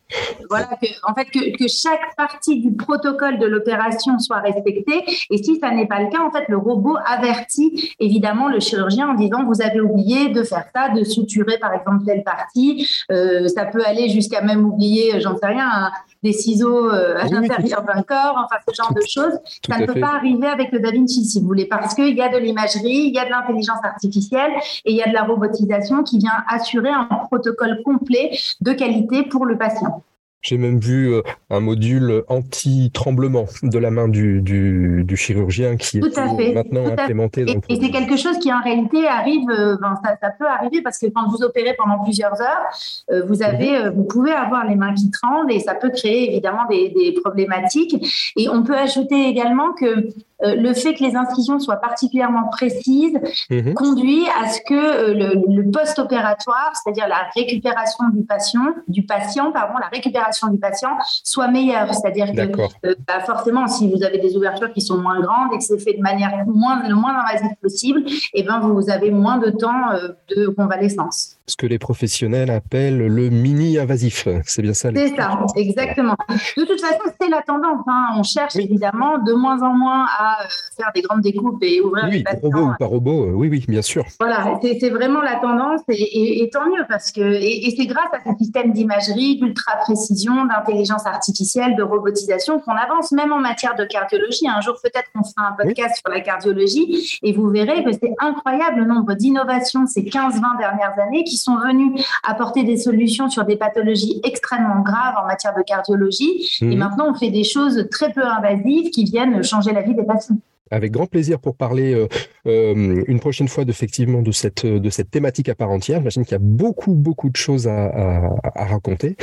Voilà, 0.49 0.69
que, 0.81 0.87
en 1.09 1.15
fait, 1.15 1.27
que, 1.27 1.57
que, 1.57 1.69
chaque 1.69 2.15
partie 2.17 2.61
du 2.61 2.73
protocole 2.73 3.39
de 3.39 3.47
l'opération 3.47 4.19
soit 4.19 4.41
respectée. 4.41 5.05
Et 5.31 5.43
si 5.43 5.59
ça 5.59 5.71
n'est 5.71 5.87
pas 5.87 6.01
le 6.01 6.11
cas, 6.11 6.21
en 6.21 6.31
fait, 6.31 6.45
le 6.49 6.57
robot 6.57 6.97
avertit 7.07 7.95
évidemment 7.99 8.49
le 8.49 8.61
chirurgien 8.61 9.09
en 9.09 9.15
disant 9.15 9.45
vous 9.45 9.63
avez 9.63 9.81
oublié 9.81 10.29
de 10.29 10.43
faire 10.43 10.65
ça, 10.75 10.89
de 10.91 11.05
suturer 11.05 11.59
par 11.59 11.73
exemple 11.75 12.05
telle 12.05 12.23
partie. 12.23 12.89
Euh, 13.11 13.49
ça 13.49 13.65
peut 13.65 13.83
aller 13.85 14.09
jusqu'à 14.09 14.43
même 14.43 14.65
oublier, 14.65 15.21
j'en 15.21 15.37
sais 15.37 15.47
rien, 15.47 15.91
des 16.23 16.33
ciseaux 16.33 16.91
euh, 16.91 17.17
à 17.19 17.27
l'intérieur 17.27 17.83
d'un 17.83 18.03
corps, 18.03 18.37
enfin 18.45 18.57
ce 18.67 18.75
genre 18.75 18.95
de 18.95 19.03
choses. 19.07 19.39
ça 19.69 19.79
ne 19.79 19.87
peut 19.87 20.01
pas 20.01 20.15
arriver 20.15 20.47
avec 20.47 20.71
le 20.73 20.81
Da 20.81 20.91
Vinci, 20.91 21.25
si 21.25 21.41
vous 21.41 21.47
voulez, 21.47 21.67
parce 21.67 21.95
qu'il 21.95 22.17
y 22.17 22.23
a 22.23 22.29
de 22.29 22.39
l'imagerie, 22.39 23.07
il 23.09 23.15
y 23.15 23.19
a 23.19 23.25
de 23.25 23.31
l'intelligence 23.31 23.83
artificielle 23.83 24.53
et 24.85 24.93
il 24.93 24.97
y 24.97 25.03
a 25.03 25.09
de 25.09 25.15
la 25.15 25.25
robotisation 25.25 26.03
qui 26.03 26.19
vient 26.19 26.45
assurer 26.49 26.91
un 26.91 27.05
protocole 27.27 27.83
complet 27.85 28.31
de 28.61 28.73
qualité 28.73 29.25
pour 29.25 29.47
le 29.47 29.59
patient. 29.59 30.03
J'ai 30.43 30.59
même 30.59 30.81
vu 30.81 31.13
euh, 31.13 31.23
un 31.51 31.61
module 31.61 32.25
anti-tremblement 32.29 33.47
de 33.63 33.79
la 33.79 33.93
main 33.93 34.09
du, 34.09 34.43
du, 34.43 35.05
du 35.05 35.17
chirurgien 35.17 35.77
qui 35.77 35.99
est 35.99 36.55
maintenant 36.55 36.87
implémenté. 36.87 37.43
et, 37.43 37.59
et 37.69 37.81
c'est 37.81 37.91
quelque 37.91 38.17
chose 38.17 38.39
qui 38.39 38.53
en 38.53 38.61
réalité 38.61 39.07
arrive, 39.07 39.49
euh, 39.51 39.77
ça, 40.05 40.17
ça, 40.21 40.31
peut 40.37 40.47
arriver 40.47 40.83
parce 40.83 40.99
que 40.99 41.07
quand 41.07 41.29
vous 41.29 41.45
opérez 41.45 41.75
pendant 41.79 42.03
plusieurs 42.03 42.41
heures, 42.41 42.67
euh, 43.13 43.25
vous 43.29 43.43
avez, 43.43 43.85
mhm. 43.85 43.91
vous 43.95 44.05
pouvez 44.05 44.33
avoir 44.33 44.67
les 44.67 44.75
mains 44.75 44.95
qui 44.95 45.11
tremblent 45.13 45.53
et 45.53 45.61
ça 45.61 45.77
peut 45.77 45.91
créer 45.91 46.33
évidemment 46.33 46.67
des, 46.69 46.91
des, 46.91 47.13
problématiques. 47.23 47.95
Et 48.37 48.49
on 48.49 48.65
peut 48.65 48.77
ajouter 48.77 49.29
également 49.29 49.73
que 49.73 50.09
le 50.43 50.75
fait 50.75 50.95
que 50.95 51.05
les 51.05 51.17
inscriptions 51.17 51.59
soient 51.59 51.77
particulièrement 51.77 52.49
précises 52.49 53.19
mhm. 53.51 53.75
conduit 53.75 54.25
à 54.41 54.49
ce 54.49 54.61
que 54.67 55.13
le, 55.13 55.71
post-opératoire, 55.71 56.73
c'est-à-dire 56.75 57.09
la 57.09 57.29
récupération 57.35 58.09
du 58.13 58.25
patient, 58.25 58.75
du 58.89 59.05
patient, 59.05 59.53
pardon, 59.53 59.75
la 59.79 59.89
récupération 59.89 60.49
du 60.49 60.59
patient 60.59 60.91
soit 61.25 61.49
meilleure. 61.49 61.93
C'est-à-dire 61.95 62.33
que 62.33 62.97
bah, 63.07 63.21
forcément, 63.25 63.67
si 63.67 63.91
vous 63.91 64.03
avez 64.03 64.19
des 64.19 64.37
ouvertures 64.37 64.73
qui 64.73 64.81
sont 64.81 64.99
moins 64.99 65.21
grandes 65.21 65.55
et 65.55 65.59
que 65.59 65.65
c'est 65.65 65.79
fait 65.79 65.95
de 65.95 66.03
manière 66.03 66.45
moins, 66.47 66.87
le 66.87 66.95
moins 66.95 67.19
invasive 67.21 67.57
possible, 67.63 68.03
et 68.07 68.29
eh 68.35 68.43
ben 68.43 68.61
vous 68.61 68.91
avez 68.91 69.11
moins 69.11 69.39
de 69.39 69.51
temps 69.51 69.93
de 70.35 70.49
convalescence 70.49 71.37
ce 71.47 71.57
que 71.57 71.67
les 71.67 71.79
professionnels 71.79 72.51
appellent 72.51 73.07
le 73.07 73.31
mini-invasif. 73.31 74.29
C'est 74.45 74.63
bien 74.63 74.75
ça 74.75 74.91
C'est 74.95 75.17
ça, 75.17 75.45
exactement. 75.57 76.17
De 76.57 76.65
toute 76.65 76.81
façon, 76.81 77.13
c'est 77.21 77.29
la 77.29 77.43
tendance. 77.43 77.85
Hein. 77.87 78.15
On 78.17 78.23
cherche 78.23 78.57
évidemment 78.57 79.19
de 79.19 79.33
moins 79.33 79.61
en 79.63 79.75
moins 79.75 80.07
à 80.07 80.43
euh, 80.43 80.47
faire 80.77 80.91
des 80.95 81.03
grandes 81.03 81.23
découpes 81.23 81.63
et 81.63 81.81
ouvrir 81.81 82.07
oui, 82.11 82.23
des 82.23 82.39
robot 82.41 82.71
ou 82.71 82.75
pas 82.79 82.87
robot, 82.87 83.25
euh, 83.27 83.33
oui, 83.33 83.49
oui, 83.49 83.65
bien 83.69 83.83
sûr. 83.83 84.05
Voilà, 84.21 84.59
c'est 84.63 84.91
vraiment 84.91 85.21
la 85.21 85.37
tendance 85.37 85.81
et, 85.89 86.49
tant 86.53 86.67
mieux 86.67 86.85
parce 86.89 87.11
que 87.13 87.21
et, 87.21 87.75
c'est 87.77 87.87
grâce 87.87 88.13
à 88.13 88.19
ce 88.25 88.37
système 88.39 88.73
d'imagerie, 88.73 89.37
d'ultra 89.37 89.77
précision, 89.79 90.45
d'intelligence 90.45 91.07
artificielle, 91.07 91.77
de 91.77 91.83
robotisation 91.83 92.61
qu'on 92.61 92.73
avance, 92.73 93.13
même 93.13 93.33
en 93.33 93.41
matière 93.41 93.75
de 93.75 93.85
cardiologie. 93.85 94.49
Un 94.49 94.61
jour, 94.61 94.77
peut-être 94.83 95.11
qu'on 95.15 95.25
fera 95.25 95.49
un 95.49 95.53
podcast 95.53 95.97
sur 95.97 96.13
la 96.13 96.21
cardiologie 96.21 97.19
et 97.23 97.33
vous 97.33 97.49
verrez 97.49 97.85
que 97.85 97.93
c'est 97.93 98.13
incroyable 98.21 98.81
le 98.81 98.85
nombre 98.87 99.15
d'innovations 99.15 99.87
ces 99.87 100.03
15-20 100.03 100.59
dernières 100.59 100.99
années 100.99 101.25
qui 101.25 101.32
sont 101.37 101.57
venus 101.57 102.05
apporter 102.23 102.65
des 102.65 102.77
solutions 102.77 103.29
sur 103.29 103.45
des 103.45 103.57
pathologies 103.57 104.21
extrêmement 104.25 104.81
graves 104.83 105.15
en 105.23 105.27
matière 105.27 105.55
de 105.55 105.63
cardiologie. 105.63 106.49
Et 106.61 106.65
mhm. 106.67 106.79
maintenant, 106.79 107.11
on 107.11 107.15
fait 107.15 107.31
des 107.31 107.45
choses 107.45 107.89
très 107.91 108.13
peu 108.13 108.25
invasives 108.25 108.91
qui 108.91 109.05
viennent 109.05 109.43
changer 109.43 109.73
la 109.73 109.83
vie 109.83 109.95
des 109.95 110.05
patients 110.05 110.37
avec 110.73 110.91
grand 110.91 111.07
plaisir 111.07 111.39
pour 111.39 111.57
parler 111.57 111.95
euh, 111.95 112.09
euh, 112.47 113.05
une 113.07 113.21
prochaine 113.21 113.49
fois 113.49 113.65
effectivement 113.69 114.23
de 114.23 114.33
cette 114.33 114.67
de 114.67 114.91
cette 114.91 115.11
thématique 115.11 115.49
à 115.49 115.55
part 115.55 115.71
entière. 115.71 115.99
J'imagine 115.99 116.25
qu'il 116.25 116.33
y 116.33 116.37
a 116.37 116.39
beaucoup 116.41 116.95
beaucoup 116.95 117.31
de 117.31 117.37
choses 117.37 117.69
à, 117.69 118.33
raconter. 118.57 119.17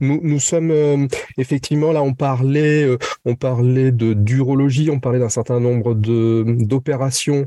Nous, 0.00 0.18
nous 0.22 0.40
sommes 0.40 0.70
euh, 0.70 1.06
effectivement 1.36 1.92
là 1.92 2.02
on 2.02 2.14
parlait 2.14 2.86
on 3.24 3.34
parlait 3.34 3.92
de 3.92 4.14
d'urologie, 4.14 4.90
on 4.90 4.98
parlait 4.98 5.18
d'un 5.18 5.28
certain 5.28 5.60
nombre 5.60 5.94
de 5.94 6.44
d'opérations 6.46 7.46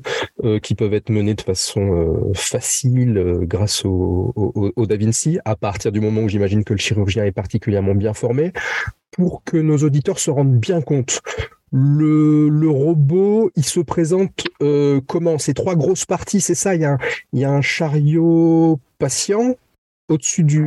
qui 0.62 0.76
peuvent 0.76 0.94
être 0.94 1.10
menées 1.10 1.34
de 1.34 1.42
façon 1.42 2.32
facile 2.36 3.40
grâce 3.42 3.84
au, 3.86 4.34
au, 4.36 4.72
au 4.76 4.86
Da 4.86 4.98
Vinci 4.98 5.40
à 5.46 5.56
partir 5.56 5.92
du 5.92 6.00
moment 6.00 6.22
où 6.22 6.30
j'imagine 6.30 6.64
que 6.64 6.74
le 6.74 6.80
chirurgien 6.80 7.26
est 7.26 7.32
particulièrement 7.32 7.96
bien 7.96 8.14
formé 8.14 8.52
pour 9.12 9.44
que 9.44 9.58
nos 9.58 9.78
auditeurs 9.78 10.20
se 10.20 10.30
rendent 10.30 10.60
bien 10.60 10.82
compte 10.82 11.22
le, 11.72 12.70
robot, 12.70 13.52
il 13.56 13.66
se 13.66 13.80
présente 13.80 14.32
euh, 14.62 15.02
comment? 15.08 15.38
C'est 15.38 15.54
trois 15.54 15.76
grosses 15.76 16.06
parties, 16.06 16.42
c'est 16.42 16.56
ça? 16.56 16.76
Il 16.76 16.82
y, 16.82 16.86
a 16.86 16.94
un, 16.94 16.98
il 17.34 17.40
y 17.40 17.46
a 17.46 17.52
un 17.52 17.62
chariot 17.62 18.80
patient 19.00 19.56
au-dessus 20.10 20.44
du, 20.44 20.64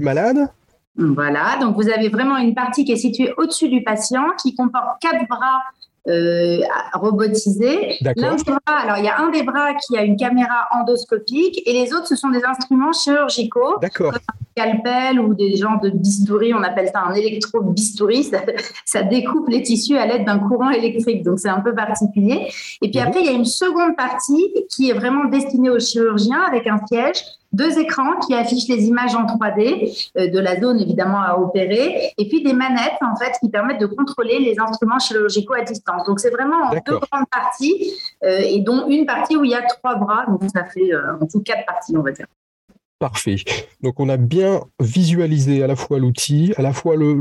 malade? 0.00 0.48
Voilà, 0.96 1.58
donc 1.60 1.76
vous 1.76 1.88
avez 1.88 2.08
vraiment 2.08 2.36
une 2.36 2.54
partie 2.54 2.84
qui 2.84 2.92
est 2.92 2.96
située 2.96 3.32
au-dessus 3.36 3.68
du 3.68 3.82
patient, 3.82 4.24
qui 4.40 4.54
comporte 4.54 5.00
quatre 5.00 5.26
bras 5.28 5.62
euh, 6.08 6.58
robotisés. 6.92 7.98
alors 8.04 8.98
il 8.98 9.04
y 9.04 9.08
a 9.08 9.18
un 9.18 9.30
des 9.30 9.42
bras 9.42 9.74
qui 9.74 9.96
a 9.96 10.02
une 10.02 10.16
caméra 10.16 10.68
endoscopique 10.72 11.62
et 11.66 11.72
les 11.72 11.94
autres, 11.94 12.06
ce 12.06 12.16
sont 12.16 12.30
des 12.30 12.44
instruments 12.44 12.92
chirurgicaux. 12.92 13.78
D'accord. 13.80 14.14
Scalpel 14.56 15.20
ou 15.20 15.34
des 15.34 15.56
genres 15.56 15.80
de 15.80 15.90
bistouri, 15.90 16.54
on 16.54 16.62
appelle 16.62 16.88
ça 16.92 17.02
un 17.06 17.14
électro-bistouri. 17.14 18.30
Ça, 18.84 19.02
découpe 19.02 19.48
les 19.48 19.62
tissus 19.62 19.96
à 19.96 20.06
l'aide 20.06 20.24
d'un 20.24 20.38
courant 20.38 20.70
électrique, 20.70 21.22
donc 21.24 21.40
c'est 21.40 21.48
un 21.48 21.60
peu 21.60 21.74
particulier. 21.74 22.48
Et 22.80 22.90
puis 22.90 23.00
mhm. 23.00 23.06
après, 23.06 23.20
il 23.20 23.26
y 23.26 23.30
a 23.30 23.32
une 23.32 23.44
seconde 23.44 23.96
partie 23.96 24.52
qui 24.70 24.90
est 24.90 24.94
vraiment 24.94 25.24
destinée 25.24 25.70
aux 25.70 25.80
chirurgiens 25.80 26.42
avec 26.42 26.66
un 26.66 26.78
siège 26.86 27.22
deux 27.54 27.78
écrans 27.78 28.18
qui 28.18 28.34
affichent 28.34 28.68
les 28.68 28.84
images 28.86 29.14
en 29.14 29.24
3D 29.26 30.10
euh, 30.18 30.28
de 30.28 30.38
la 30.38 30.60
zone 30.60 30.80
évidemment 30.80 31.22
à 31.22 31.38
opérer, 31.38 32.12
et 32.18 32.28
puis 32.28 32.42
des 32.42 32.52
manettes 32.52 33.00
en 33.00 33.16
fait 33.16 33.32
qui 33.40 33.48
permettent 33.48 33.80
de 33.80 33.86
contrôler 33.86 34.40
les 34.40 34.58
instruments 34.58 34.98
chirurgicaux 34.98 35.54
à 35.54 35.62
distance. 35.62 36.04
Donc 36.06 36.20
c'est 36.20 36.30
vraiment 36.30 36.64
en 36.64 36.70
deux 36.72 36.98
grandes 36.98 37.28
parties, 37.30 37.92
euh, 38.24 38.40
et 38.40 38.60
dont 38.60 38.88
une 38.88 39.06
partie 39.06 39.36
où 39.36 39.44
il 39.44 39.52
y 39.52 39.54
a 39.54 39.62
trois 39.62 39.94
bras, 39.94 40.26
donc 40.26 40.42
ça 40.52 40.64
fait 40.64 40.92
euh, 40.92 41.16
en 41.20 41.26
tout 41.26 41.40
quatre 41.40 41.64
parties 41.64 41.96
on 41.96 42.02
va 42.02 42.10
dire. 42.10 42.26
Parfait. 43.04 43.36
Donc 43.82 44.00
on 44.00 44.08
a 44.08 44.16
bien 44.16 44.62
visualisé 44.80 45.62
à 45.62 45.66
la 45.66 45.76
fois 45.76 45.98
l'outil, 45.98 46.54
à 46.56 46.62
la 46.62 46.72
fois 46.72 46.96
le, 46.96 47.12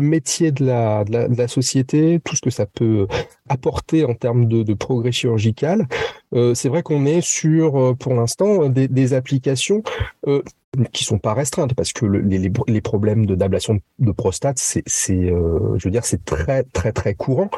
métier 0.00 0.52
de 0.52 0.64
la, 0.64 1.48
société, 1.48 2.20
tout 2.24 2.36
ce 2.36 2.42
que 2.42 2.50
ça 2.50 2.64
peut 2.64 3.08
apporter 3.48 4.04
en 4.04 4.14
termes 4.14 4.46
de, 4.46 4.74
progrès 4.74 5.10
chirurgical. 5.10 5.88
Euh, 6.32 6.54
c'est 6.54 6.68
vrai 6.68 6.84
qu'on 6.84 7.06
est 7.06 7.22
sur, 7.22 7.76
euh, 7.76 7.94
pour 7.94 8.14
l'instant, 8.14 8.68
des, 8.68 9.14
applications 9.14 9.82
euh, 10.28 10.42
qui 10.92 11.02
sont 11.02 11.18
pas 11.18 11.34
restreintes 11.34 11.74
parce 11.74 11.92
que 11.92 12.06
les, 12.06 12.80
problèmes 12.80 13.26
de 13.26 13.34
d'ablation 13.34 13.80
de 13.98 14.12
prostate, 14.12 14.58
c'est, 14.58 14.84
je 14.86 15.84
veux 15.84 15.90
dire, 15.90 16.04
c'est 16.04 16.24
très 16.24 16.62
très 16.62 16.92
très 16.92 17.14
courant. 17.14 17.50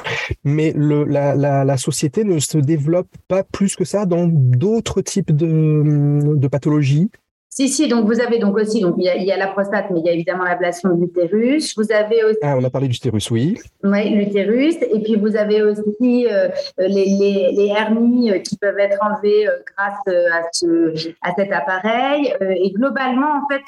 Mais 0.43 0.73
la, 0.75 1.77
société 1.77 2.25
ne 2.25 2.39
se 2.39 2.57
développe 2.57 3.09
pas 3.29 3.45
plus 3.45 3.77
que 3.77 3.85
ça 3.85 4.07
dans 4.07 4.27
d'autres 4.27 5.03
types 5.03 5.33
de 5.37 6.49
pathologies 6.49 7.11
si, 7.57 7.69
si, 7.69 7.87
donc 7.87 8.07
vous 8.07 8.21
avez 8.21 8.41
donc 8.41 8.57
aussi, 8.57 8.81
donc 8.81 8.97
il 8.99 9.05
y, 9.05 9.31
a, 9.31 9.37
la 9.37 9.47
prostate, 9.47 9.89
mais 9.93 10.01
il 10.01 10.07
y 10.07 10.09
a 10.09 10.13
évidemment 10.13 10.43
l'ablation 10.43 10.89
de 10.89 11.01
l'utérus. 11.01 11.77
Vous 11.77 11.93
avez 11.93 12.25
aussi. 12.25 12.39
Ah, 12.43 12.57
on 12.59 12.65
a 12.65 12.69
parlé 12.69 12.89
du 12.89 12.95
l'utérus, 12.95 13.31
oui. 13.31 13.57
Oui, 13.85 14.11
l'utérus. 14.11 14.75
Et 14.83 15.01
puis 15.05 15.15
vous 15.15 15.37
avez 15.37 15.63
aussi 15.63 16.27
euh, 16.27 16.49
les, 16.79 16.89
les, 16.89 17.53
les, 17.53 17.67
hernies 17.69 18.33
euh, 18.33 18.39
qui 18.41 18.57
peuvent 18.57 18.79
être 18.81 18.99
enlevées 19.01 19.47
euh, 19.47 19.53
grâce 19.77 20.17
à, 20.33 20.43
ce, 20.51 21.13
à 21.23 21.33
cet 21.37 21.53
appareil. 21.53 22.35
et 22.41 22.73
globalement, 22.73 23.45
en 23.45 23.47
fait, 23.49 23.63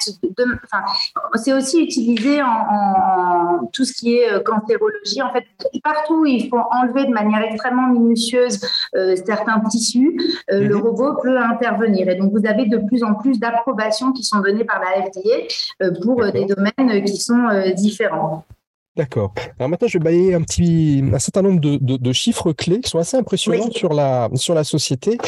c'est 1.35 1.53
aussi 1.53 1.81
utilisé 1.81 2.41
en, 2.41 2.47
en, 2.47 3.69
tout 3.71 3.85
ce 3.85 3.93
qui 3.93 4.17
est 4.17 4.43
cancérologie. 4.43 5.21
En 5.21 5.31
fait, 5.31 5.45
partout 5.81 6.23
où 6.23 6.25
il 6.25 6.49
faut 6.49 6.59
enlever 6.71 7.05
de 7.05 7.13
manière 7.13 7.41
extrêmement 7.41 7.87
minutieuse 7.87 8.59
certains 9.25 9.61
tissus, 9.69 10.19
le 10.49 10.75
mhm. 10.75 10.81
robot 10.81 11.13
peut 11.23 11.37
intervenir. 11.37 12.09
Et 12.09 12.15
donc 12.15 12.33
vous 12.33 12.45
avez 12.45 12.65
de 12.65 12.79
plus 12.79 13.01
en 13.03 13.13
plus 13.13 13.39
qui 14.15 14.23
sont 14.23 14.39
données 14.39 14.65
par 14.65 14.79
la 14.79 15.03
FDA 15.03 15.47
euh, 15.81 15.91
pour 16.01 16.21
euh, 16.21 16.31
des 16.31 16.45
domaines 16.45 17.03
qui 17.03 17.17
sont 17.17 17.47
euh, 17.47 17.71
différents. 17.71 18.43
D'accord. 18.95 19.31
Alors 19.59 19.69
maintenant, 19.69 19.87
je 19.87 19.99
vais 19.99 20.03
balayer 20.03 20.33
un 20.33 20.41
petit, 20.41 21.03
un 21.13 21.19
certain 21.19 21.43
nombre 21.43 21.59
de, 21.59 22.13
chiffres 22.13 22.51
clés 22.51 22.79
qui 22.79 22.89
sont 22.89 22.97
assez 22.97 23.15
impressionnants 23.15 23.69
sur 23.69 23.93
la 23.93 24.27
sur 24.33 24.55
la 24.55 24.63
société. 24.63 25.19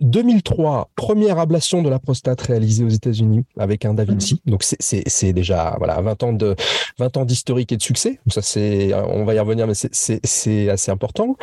2003, 0.00 0.88
première 0.94 1.40
ablation 1.40 1.82
de 1.82 1.90
la 1.90 1.98
prostate 1.98 2.40
réalisée 2.42 2.84
aux 2.84 2.88
États-Unis 2.88 3.44
avec 3.58 3.84
un 3.84 3.94
Da 3.94 4.04
Vinci. 4.04 4.40
Donc 4.46 4.62
c'est 4.62 5.32
déjà 5.32 5.74
voilà 5.78 6.00
20 6.00 6.22
ans 6.22 6.32
de 6.32 6.54
20 7.00 7.16
ans 7.16 7.24
d'historique 7.24 7.72
et 7.72 7.76
de 7.76 7.82
succès. 7.82 8.20
Ça 8.28 8.40
c'est 8.40 8.94
on 8.94 9.24
va 9.24 9.34
y 9.34 9.40
revenir, 9.40 9.66
mais 9.66 9.74
c'est 9.74 10.68
assez 10.70 10.90
important. 10.92 11.36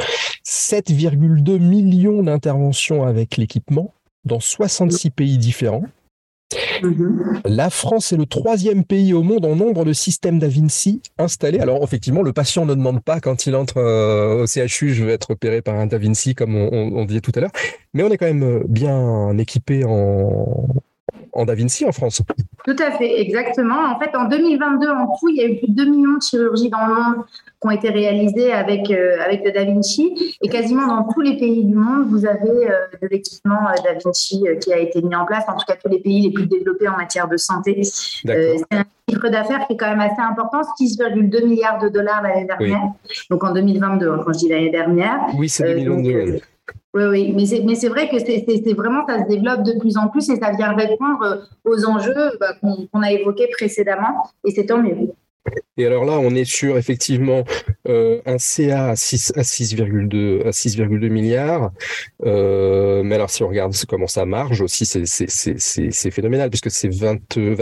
7,2 0.46 1.60
millions 1.60 2.24
d'interventions 2.24 3.05
avec 3.05 3.36
l'équipement 3.36 3.93
dans 4.25 4.39
66 4.39 5.10
pays 5.12 5.38
différents. 5.38 5.84
Mhm. 6.81 7.41
La 7.45 7.69
France 7.69 8.11
est 8.11 8.17
le 8.17 8.25
troisième 8.25 8.83
pays 8.83 9.13
au 9.13 9.21
monde 9.21 9.45
en 9.45 9.55
nombre 9.55 9.85
de 9.85 9.93
systèmes 9.93 10.39
Da 10.39 10.47
Vinci 10.47 11.01
installés. 11.17 11.59
Alors 11.59 11.83
effectivement, 11.83 12.21
le 12.21 12.33
patient 12.33 12.65
ne 12.65 12.73
demande 12.73 13.03
pas 13.03 13.19
quand 13.19 13.45
il 13.45 13.55
entre 13.55 13.77
euh, 13.77 14.43
au 14.43 14.47
CHU, 14.47 14.93
je 14.93 15.03
veux 15.03 15.11
être 15.11 15.31
opéré 15.31 15.61
par 15.61 15.75
un 15.75 15.85
Da 15.85 15.97
Vinci, 15.97 16.35
comme 16.35 16.55
on, 16.55 17.05
disait 17.05 17.21
tout 17.21 17.31
à 17.35 17.41
l'heure. 17.41 17.51
Mais 17.93 18.03
on 18.03 18.09
est 18.09 18.17
quand 18.17 18.25
même 18.25 18.63
bien 18.67 19.37
équipé 19.37 19.83
en, 19.85 20.67
en 21.33 21.45
Da 21.45 21.55
Vinci 21.55 21.86
en 21.86 21.91
France. 21.91 22.21
Tout 22.65 22.75
à 22.79 22.91
fait, 22.91 23.21
exactement. 23.21 23.86
En 23.86 24.00
fait, 24.00 24.15
en 24.15 24.25
2022, 24.25 24.89
en 24.89 25.07
tout, 25.17 25.29
il 25.29 25.38
y 25.38 25.41
a 25.41 25.48
eu 25.48 25.57
plus 25.57 25.69
de 25.69 25.75
2 25.75 25.86
millions 25.89 26.17
de 26.17 26.21
chirurgies 26.21 26.69
dans 26.69 26.86
le 26.86 26.93
monde 26.93 27.15
qui 27.62 27.67
ont 27.67 27.71
été 27.71 27.89
réalisées 27.89 28.51
avec, 28.51 28.91
euh, 28.91 29.17
avec 29.24 29.43
le 29.43 29.51
Da 29.51 29.65
Vinci. 29.65 30.38
Et 30.41 30.50
quasiment 30.50 30.88
dans 30.88 31.03
tous 31.12 31.21
les 31.21 31.38
pays 31.38 31.63
du 31.63 31.75
monde, 31.75 32.07
vous 32.09 32.25
avez 32.25 32.69
euh, 32.69 32.88
de 33.01 33.07
l'équipement 33.09 33.67
euh, 33.69 33.81
Da 33.83 33.98
Vinci 34.03 34.43
qui 34.62 34.74
a 34.74 34.77
été 34.77 35.01
mis 35.01 35.15
en 35.15 35.25
place, 35.25 35.45
en 35.48 35.53
tout 35.53 35.65
cas 35.67 35.75
tous 35.81 35.89
les 35.89 36.00
pays 36.00 36.21
les 36.21 36.31
plus 36.31 36.45
développés 36.45 36.88
en 36.88 36.98
matière 36.98 37.27
de 37.27 37.38
santé. 37.38 37.81
c'est 37.83 38.63
un 38.71 38.83
chiffre 39.09 39.29
d'affaires 39.29 39.65
qui 39.67 39.74
est 39.74 39.77
quand 39.77 39.89
même 39.89 40.01
assez 40.01 40.21
important, 40.21 40.62
6,2 40.79 41.45
milliards 41.45 41.79
de 41.79 41.89
dollars 41.89 42.21
l'année 42.21 42.45
dernière. 42.45 42.81
Donc 43.29 43.43
en 43.43 43.53
2022, 43.53 44.09
hein, 44.09 44.21
quand 44.24 44.33
je 44.33 44.39
dis 44.39 44.50
l'année 44.50 44.69
dernière. 44.69 45.19
Oui, 45.36 45.50
c'est 45.50 45.75
2022. 45.75 46.41
Oui, 46.96 47.03
oui, 47.03 47.34
mais 47.36 47.46
c'est, 47.46 47.62
mais 47.62 47.75
c'est 47.75 47.89
vrai 47.89 48.10
que 48.10 48.17
c'est, 48.17 48.43
c'est, 48.48 48.74
vraiment, 48.74 49.05
ça 49.08 49.24
se 49.24 49.27
développe 49.27 49.62
de 49.62 49.77
plus 49.79 49.96
en 49.96 50.08
plus 50.08 50.27
et 50.29 50.38
ça 50.38 50.51
vient 50.51 50.74
répondre 50.74 51.48
aux 51.63 51.86
enjeux 51.86 52.31
bah, 52.39 52.55
qu'on, 52.60 53.01
a 53.03 53.12
évoqués 53.12 53.48
précédemment 53.51 54.27
et 54.43 54.51
c'est 54.51 54.65
tant 54.65 54.81
mieux. 54.81 55.12
Et 55.77 55.85
alors 55.85 56.03
là, 56.05 56.19
on 56.19 56.31
est 56.31 56.45
sur 56.45 56.77
effectivement 56.77 57.43
euh, 57.87 58.21
un 58.25 58.37
CA 58.37 58.89
à 58.89 58.93
6,2 58.95 60.45
à 60.45 60.49
6,2 60.49 61.09
milliards. 61.09 61.71
Euh, 62.25 63.01
mais 63.03 63.15
alors 63.15 63.29
si 63.29 63.43
on 63.43 63.47
regarde 63.47 63.73
comment 63.87 64.07
ça 64.07 64.25
marche 64.25 64.61
aussi, 64.61 64.85
c'est 64.85 66.11
phénoménal 66.11 66.49
puisque 66.49 66.71
c'est 66.71 66.89
22 66.89 67.55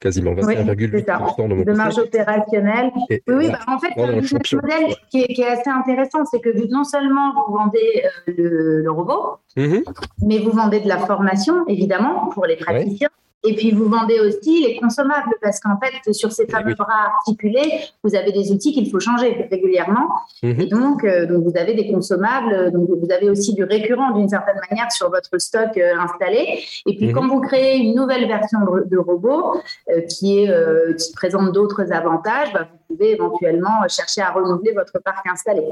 quasiment 0.00 0.34
21,8% 0.34 1.48
de, 1.48 1.64
de 1.64 1.72
marge 1.72 1.98
opérationnelle. 1.98 2.90
oui, 3.28 3.50
bah, 3.50 3.58
en 3.66 3.78
fait, 3.78 3.88
c'est 3.96 4.02
un 4.02 4.18
business 4.18 4.52
model 4.52 4.94
qui 5.10 5.22
est, 5.22 5.34
qui 5.34 5.42
est, 5.42 5.46
assez 5.46 5.70
intéressant, 5.70 6.24
c'est 6.30 6.40
que 6.40 6.50
non 6.70 6.84
seulement 6.84 7.32
vous 7.48 7.56
vendez 7.56 8.04
euh, 8.28 8.82
le, 8.82 8.90
robot, 8.90 9.38
mm-hmm. 9.56 9.84
mais 10.22 10.38
vous 10.38 10.50
vendez 10.50 10.80
de 10.80 10.88
la 10.88 10.98
formation 10.98 11.66
évidemment 11.66 12.28
pour 12.28 12.46
les 12.46 12.56
praticiens. 12.56 13.08
Et 13.44 13.54
puis, 13.54 13.70
vous 13.70 13.88
vendez 13.88 14.18
aussi 14.18 14.66
les 14.66 14.76
consommables 14.76 15.34
parce 15.40 15.60
qu'en 15.60 15.78
fait, 15.78 16.12
sur 16.12 16.32
ces 16.32 16.46
fameux 16.46 16.74
bras 16.74 17.12
articulés, 17.16 17.80
vous 18.02 18.14
avez 18.14 18.32
des 18.32 18.50
outils 18.50 18.72
qu'il 18.72 18.90
faut 18.90 18.98
changer 18.98 19.46
régulièrement. 19.50 20.08
Mhm. 20.42 20.60
Et 20.60 20.66
donc, 20.66 21.04
euh, 21.04 21.26
donc, 21.26 21.44
vous 21.44 21.56
avez 21.56 21.74
des 21.74 21.92
consommables, 21.92 22.72
donc 22.72 22.88
vous 22.88 23.10
avez 23.12 23.30
aussi 23.30 23.54
du 23.54 23.62
récurrent 23.62 24.12
d'une 24.12 24.28
certaine 24.28 24.58
manière 24.68 24.90
sur 24.90 25.10
votre 25.10 25.38
stock 25.38 25.76
euh, 25.76 25.94
installé. 25.98 26.64
Et 26.86 26.96
puis, 26.96 27.08
mhm. 27.08 27.12
quand 27.12 27.28
vous 27.28 27.40
créez 27.40 27.78
une 27.78 27.94
nouvelle 27.94 28.26
version 28.26 28.60
de, 28.60 28.98
robot 28.98 29.60
euh, 29.90 30.00
qui, 30.02 30.40
est, 30.40 30.96
qui 30.96 31.12
présente 31.12 31.52
d'autres 31.52 31.92
avantages, 31.92 32.52
bah, 32.52 32.66
vous 32.70 32.96
pouvez 32.96 33.12
éventuellement 33.12 33.86
chercher 33.88 34.22
à 34.22 34.30
renouveler 34.30 34.72
votre 34.72 34.98
parc 35.00 35.26
installé. 35.28 35.62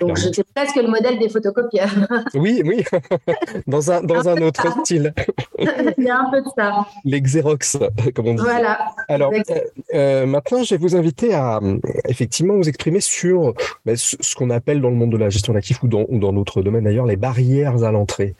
Donc, 0.00 0.16
je 0.16 0.32
sais 0.32 0.44
presque 0.54 0.76
le 0.76 0.88
modèle 0.88 1.18
des 1.18 1.28
photocopieurs. 1.28 1.90
Oui, 2.34 2.62
oui, 2.64 2.82
dans 3.66 3.90
un, 3.90 4.02
dans 4.02 4.28
un 4.28 4.40
autre 4.42 4.66
style. 4.80 5.12
Il 5.58 6.04
y 6.04 6.10
a 6.10 6.18
un 6.18 6.30
peu 6.30 6.40
de 6.40 6.48
ça. 6.56 6.86
Les 7.04 7.20
Xerox, 7.20 7.78
comme 8.14 8.28
on 8.28 8.34
dit. 8.34 8.42
Voilà. 8.42 8.92
Alors, 9.08 9.32
euh, 9.32 9.60
euh, 9.94 10.26
maintenant, 10.26 10.62
je 10.62 10.74
vais 10.74 10.78
vous 10.78 10.96
inviter 10.96 11.34
à 11.34 11.60
effectivement 12.08 12.54
vous 12.54 12.68
exprimer 12.68 13.00
sur 13.00 13.54
ben, 13.84 13.96
ce 13.96 14.34
qu'on 14.34 14.50
appelle 14.50 14.80
dans 14.80 14.90
le 14.90 14.96
monde 14.96 15.12
de 15.12 15.16
la 15.16 15.28
gestion 15.28 15.52
d'actifs 15.52 15.82
ou 15.82 15.88
dans, 15.88 16.06
ou 16.08 16.18
dans 16.18 16.32
notre 16.32 16.62
domaine 16.62 16.84
d'ailleurs 16.84 17.06
les 17.06 17.16
barrières 17.16 17.84
à 17.84 17.92
l'entrée. 17.92 18.34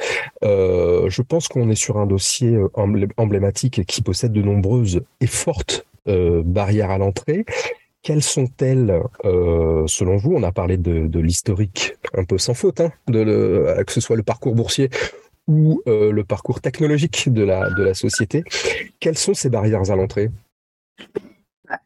Euh, 0.44 1.08
je 1.10 1.22
pense 1.22 1.48
qu'on 1.48 1.68
est 1.70 1.76
sur 1.76 1.98
un 1.98 2.06
dossier 2.06 2.58
emblématique 3.16 3.84
qui 3.86 4.02
possède 4.02 4.32
de 4.32 4.42
nombreuses 4.42 5.02
et 5.20 5.26
fortes 5.26 5.86
barrières 6.06 6.90
à 6.90 6.98
l'entrée. 6.98 7.44
Quelles 8.02 8.22
sont-elles, 8.22 9.00
euh, 9.24 9.86
selon 9.86 10.16
vous? 10.16 10.34
On 10.34 10.42
a 10.42 10.52
parlé 10.52 10.76
de, 10.76 11.18
l'historique 11.20 11.94
un 12.14 12.24
peu 12.24 12.36
sans 12.36 12.54
faute, 12.54 12.80
hein, 12.80 12.92
de 13.08 13.82
que 13.86 13.92
ce 13.92 14.00
soit 14.00 14.16
le 14.16 14.24
parcours 14.24 14.54
boursier 14.54 14.90
ou 15.46 15.82
euh, 15.86 16.10
le 16.10 16.24
parcours 16.24 16.60
technologique 16.60 17.32
de 17.32 17.42
la 17.42 17.94
société. 17.94 18.42
Quelles 18.98 19.18
sont 19.18 19.34
ces 19.34 19.50
barrières 19.50 19.90
à 19.90 19.96
l'entrée? 19.96 20.30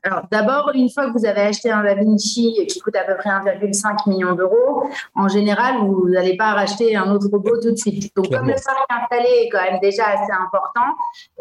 Alors, 0.02 0.22
d'abord, 0.30 0.70
une 0.74 0.90
fois 0.90 1.06
que 1.06 1.18
vous 1.18 1.26
avez 1.26 1.42
acheté 1.42 1.70
un 1.70 1.82
Da 1.82 1.94
Vinci 1.94 2.66
qui 2.68 2.80
coûte 2.80 2.96
à 2.96 3.04
peu 3.04 3.16
près 3.16 3.30
1,5 3.30 4.08
million 4.08 4.34
d'euros, 4.34 4.84
en 5.14 5.28
général, 5.28 5.76
vous 5.78 6.08
n'allez 6.08 6.36
pas 6.36 6.52
racheter 6.52 6.96
un 6.96 7.10
autre 7.10 7.28
robot 7.30 7.58
tout 7.60 7.70
de 7.70 7.76
suite. 7.76 8.14
Donc, 8.16 8.30
comme 8.30 8.46
le 8.46 8.54
parc 8.54 8.86
installé 8.90 9.28
est 9.42 9.48
quand 9.48 9.62
même 9.62 9.80
déjà 9.80 10.04
assez 10.06 10.32
important, 10.32 10.90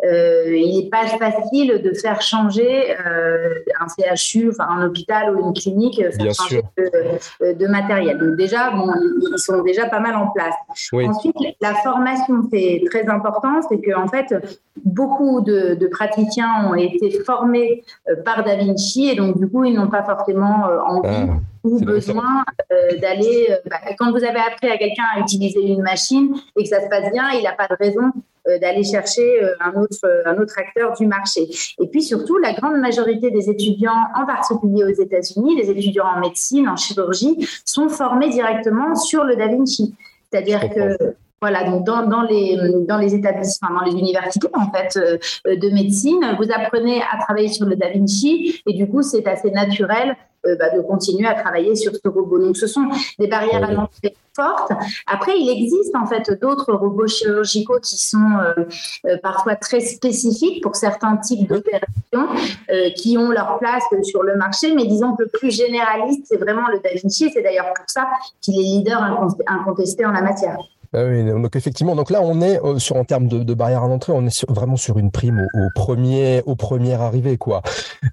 euh, 0.04 0.56
il 0.56 0.84
n'est 0.84 0.90
pas 0.90 1.06
facile 1.08 1.82
de 1.82 1.94
faire 1.94 2.22
changer 2.22 2.96
euh, 3.06 3.54
un 3.80 4.16
CHU, 4.16 4.50
enfin 4.50 4.68
un 4.70 4.86
hôpital 4.86 5.36
ou 5.36 5.48
une 5.48 5.54
clinique, 5.54 6.00
euh, 6.02 6.12
faire 6.12 6.34
changer 6.34 6.62
de, 6.78 7.68
matériel. 7.68 8.18
Donc, 8.18 8.38
déjà, 8.38 8.72
bon, 8.72 8.92
ils 9.32 9.40
sont 9.40 9.64
déjà 9.64 9.88
pas 9.88 10.00
mal 10.00 10.16
en 10.16 10.28
place. 10.28 10.56
Ensuite, 10.94 11.36
la 11.62 11.74
formation, 11.76 12.48
c'est 12.52 12.82
très 12.90 13.08
important. 13.08 13.62
C'est 13.70 13.82
qu'en 13.82 14.04
en 14.04 14.08
fait, 14.08 14.34
beaucoup 14.84 15.42
de, 15.42 15.76
de, 15.76 15.88
praticiens 15.88 16.68
ont 16.70 16.76
été 16.76 17.10
formés 17.24 17.84
par 18.24 18.35
Da 18.44 18.56
Vinci 18.56 19.10
et 19.10 19.16
donc 19.16 19.38
du 19.38 19.48
coup 19.48 19.64
ils 19.64 19.74
n'ont 19.74 19.90
pas 19.90 20.04
forcément 20.04 20.68
euh, 20.68 20.80
envie 20.80 21.30
ah, 21.30 21.40
ou 21.64 21.80
besoin 21.80 22.44
euh, 22.72 22.98
d'aller. 23.00 23.48
Euh, 23.50 23.56
bah, 23.70 23.78
quand 23.98 24.12
vous 24.12 24.24
avez 24.24 24.40
appris 24.40 24.68
à 24.68 24.78
quelqu'un 24.78 25.04
à 25.16 25.20
utiliser 25.20 25.62
une 25.62 25.82
machine 25.82 26.36
et 26.58 26.64
que 26.64 26.70
ça 26.70 26.82
se 26.82 26.88
passe 26.88 27.12
bien, 27.12 27.30
il 27.32 27.44
n'a 27.44 27.54
pas 27.54 27.68
de 27.68 27.76
raison 27.80 28.12
d'aller 28.62 28.84
chercher 28.84 29.42
un 29.60 29.72
autre, 29.82 30.08
un 30.28 30.38
autre 30.38 30.54
acteur 30.60 30.94
du 30.94 31.08
marché. 31.08 31.50
Et 31.80 31.88
puis 31.88 32.04
surtout, 32.04 32.38
la 32.38 32.54
grande 32.54 32.78
majorité 32.78 33.32
des 33.32 33.50
étudiants, 33.50 34.04
en 34.16 34.28
particulier 34.28 34.84
aux 34.84 35.02
États-Unis, 35.02 35.56
les 35.56 35.72
étudiants 35.72 36.06
en 36.16 36.20
médecine, 36.20 36.70
en 36.70 36.76
chirurgie, 36.76 37.50
sont 37.66 37.90
formés 37.90 38.30
directement 38.30 38.94
sur 38.94 39.24
le 39.24 39.36
Da 39.36 39.48
Vinci. 39.48 39.96
C'est-à-dire 40.30 40.70
que 40.70 41.16
voilà, 41.46 41.64
donc 41.64 41.84
dans, 41.84 42.08
dans, 42.08 42.24
les, 42.24 42.58
dans 42.88 42.98
les 42.98 43.14
établissements, 43.14 43.70
dans 43.70 43.86
les 43.86 43.92
universités 43.92 44.48
en 44.54 44.72
fait 44.72 44.98
euh, 44.98 45.56
de 45.56 45.70
médecine, 45.70 46.36
vous 46.40 46.52
apprenez 46.52 47.04
à 47.04 47.24
travailler 47.24 47.50
sur 47.50 47.68
le 47.68 47.76
Da 47.76 47.88
Vinci 47.94 48.64
et 48.66 48.74
du 48.74 48.90
coup 48.90 49.04
c'est 49.04 49.28
assez 49.28 49.52
naturel 49.52 50.16
euh, 50.48 50.56
bah, 50.58 50.76
de 50.76 50.82
continuer 50.82 51.28
à 51.28 51.36
travailler 51.36 51.76
sur 51.76 51.92
ce 51.94 52.08
robot. 52.10 52.40
Donc 52.40 52.58
ce 52.58 52.66
sont 52.66 52.90
des 53.20 53.28
barrières 53.28 53.64
à 53.64 53.72
l'entrée 53.72 54.16
fortes. 54.36 54.72
Après, 55.06 55.34
il 55.38 55.48
existe 55.50 55.96
en 55.96 56.08
fait 56.08 56.32
d'autres 56.42 56.74
robots 56.74 57.08
chirurgicaux 57.08 57.80
qui 57.80 57.98
sont 57.98 58.32
euh, 59.08 59.18
parfois 59.22 59.56
très 59.56 59.82
spécifiques 59.82 60.64
pour 60.64 60.76
certains 60.76 61.16
types 61.18 61.48
d'opérations 61.48 62.28
qui 62.98 63.18
ont 63.18 63.30
leur 63.30 63.60
place 63.60 63.84
sur 64.02 64.24
le 64.24 64.36
marché, 64.36 64.74
mais 64.76 64.88
disons 64.88 65.16
que 65.16 65.24
plus 65.24 65.52
généraliste, 65.52 66.26
c'est 66.26 66.38
vraiment 66.38 66.68
le 66.68 66.80
Da 66.80 66.90
Vinci. 67.02 67.30
C'est 67.32 67.44
d'ailleurs 67.44 67.72
pour 67.74 67.86
ça 67.88 68.08
qu'il 68.42 68.60
est 68.60 68.64
leader 68.64 69.02
incontesté 69.48 70.06
en 70.06 70.12
la 70.12 70.22
matière. 70.22 70.58
Ah 70.96 71.34
donc 71.34 71.56
effectivement, 71.56 71.96
donc 71.96 72.10
là 72.10 72.22
on 72.22 72.42
est 72.42 72.64
euh, 72.64 72.80
sur 72.80 72.96
en 72.96 73.04
termes 73.04 73.28
de, 73.28 73.44
de 73.44 73.54
barrière 73.54 73.84
à 73.84 73.88
l'entrée, 73.88 74.14
on 74.16 74.26
est 74.26 74.50
vraiment 74.50 74.78
sur 74.78 74.98
une 74.98 75.12
prime 75.12 75.46
au, 75.54 75.68
premier 75.76 76.42
au 76.46 76.56
premier 76.56 76.94
arrivé 76.94 77.38
quoi. 77.38 77.62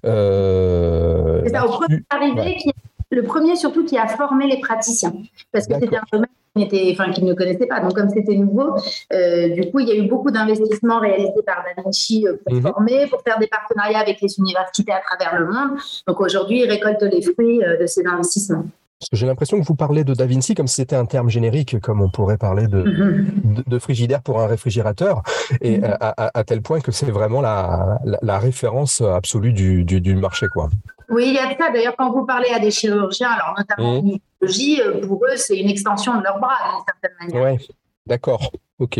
Euh, 0.05 1.41
c'est 1.45 1.51
ça, 1.51 1.65
au 1.65 1.69
premier 1.69 2.03
arrivé, 2.09 2.57
qui, 2.57 2.71
le 3.11 3.23
premier 3.23 3.55
surtout 3.55 3.85
qui 3.85 3.97
a 3.97 4.07
formé 4.07 4.47
les 4.47 4.59
praticiens, 4.59 5.13
parce 5.53 5.65
que 5.67 5.75
c'était 5.75 5.95
un 5.95 6.01
domaine 6.11 6.27
qu'ils 6.69 6.91
enfin, 6.91 7.09
ne 7.21 7.33
connaissaient 7.33 7.67
pas. 7.67 7.79
Donc 7.79 7.93
comme 7.93 8.09
c'était 8.09 8.35
nouveau, 8.35 8.75
euh, 9.13 9.49
du 9.49 9.71
coup 9.71 9.79
il 9.79 9.87
y 9.87 9.91
a 9.91 9.95
eu 9.95 10.07
beaucoup 10.09 10.29
d'investissements 10.29 10.99
réalisés 10.99 11.41
par 11.45 11.63
Da 11.63 11.81
Vinci 11.81 12.25
pour 12.45 12.53
mhm. 12.53 12.61
former, 12.63 13.07
pour 13.07 13.21
faire 13.21 13.39
des 13.39 13.47
partenariats 13.47 13.99
avec 13.99 14.19
les 14.19 14.37
universités 14.37 14.91
à 14.91 14.99
travers 14.99 15.39
le 15.39 15.47
monde. 15.47 15.79
Donc 16.05 16.19
aujourd'hui 16.19 16.63
ils 16.63 16.69
récoltent 16.69 17.03
les 17.03 17.21
fruits 17.21 17.59
de 17.59 17.85
ces 17.85 18.05
investissements 18.05 18.65
j'ai 19.11 19.25
l'impression 19.25 19.59
que 19.59 19.65
vous 19.65 19.75
parlez 19.75 20.03
de 20.03 20.13
Da 20.13 20.25
Vinci 20.25 20.55
comme 20.55 20.67
si 20.67 20.75
c'était 20.75 20.95
un 20.95 21.05
terme 21.05 21.29
générique, 21.29 21.79
comme 21.79 22.01
on 22.01 22.09
pourrait 22.09 22.37
parler 22.37 22.67
de, 22.67 22.83
mm-hmm. 22.83 23.69
de, 23.69 23.79
frigidaire 23.79 24.21
pour 24.21 24.41
un 24.41 24.47
réfrigérateur, 24.47 25.21
et 25.61 25.79
mm-hmm. 25.79 25.97
à, 25.99 26.43
tel 26.43 26.61
point 26.61 26.81
que 26.81 26.91
c'est 26.91 27.11
vraiment 27.11 27.41
la, 27.41 27.99
la, 28.21 28.39
référence 28.39 29.01
absolue 29.01 29.53
du, 29.53 29.83
du, 29.83 30.15
marché. 30.15 30.47
Quoi. 30.47 30.69
Oui, 31.09 31.25
il 31.27 31.33
y 31.33 31.39
a 31.39 31.55
ça. 31.57 31.71
D'ailleurs, 31.71 31.95
quand 31.97 32.11
vous 32.11 32.25
parlez 32.25 32.49
à 32.49 32.59
des 32.59 32.71
chirurgiens, 32.71 33.29
alors 33.29 33.55
notamment 33.57 33.99
en 33.99 34.19
chirurgie, 34.41 34.81
euh, 34.81 35.05
pour 35.05 35.23
eux, 35.25 35.35
c'est 35.37 35.57
une 35.57 35.69
extension 35.69 36.17
de 36.17 36.23
leur 36.23 36.39
bras, 36.39 36.57
d'une 36.71 36.83
certaine 36.85 37.33
manière. 37.41 37.59
Oui, 37.59 37.67
d'accord. 38.05 38.51
Ok. 38.79 38.99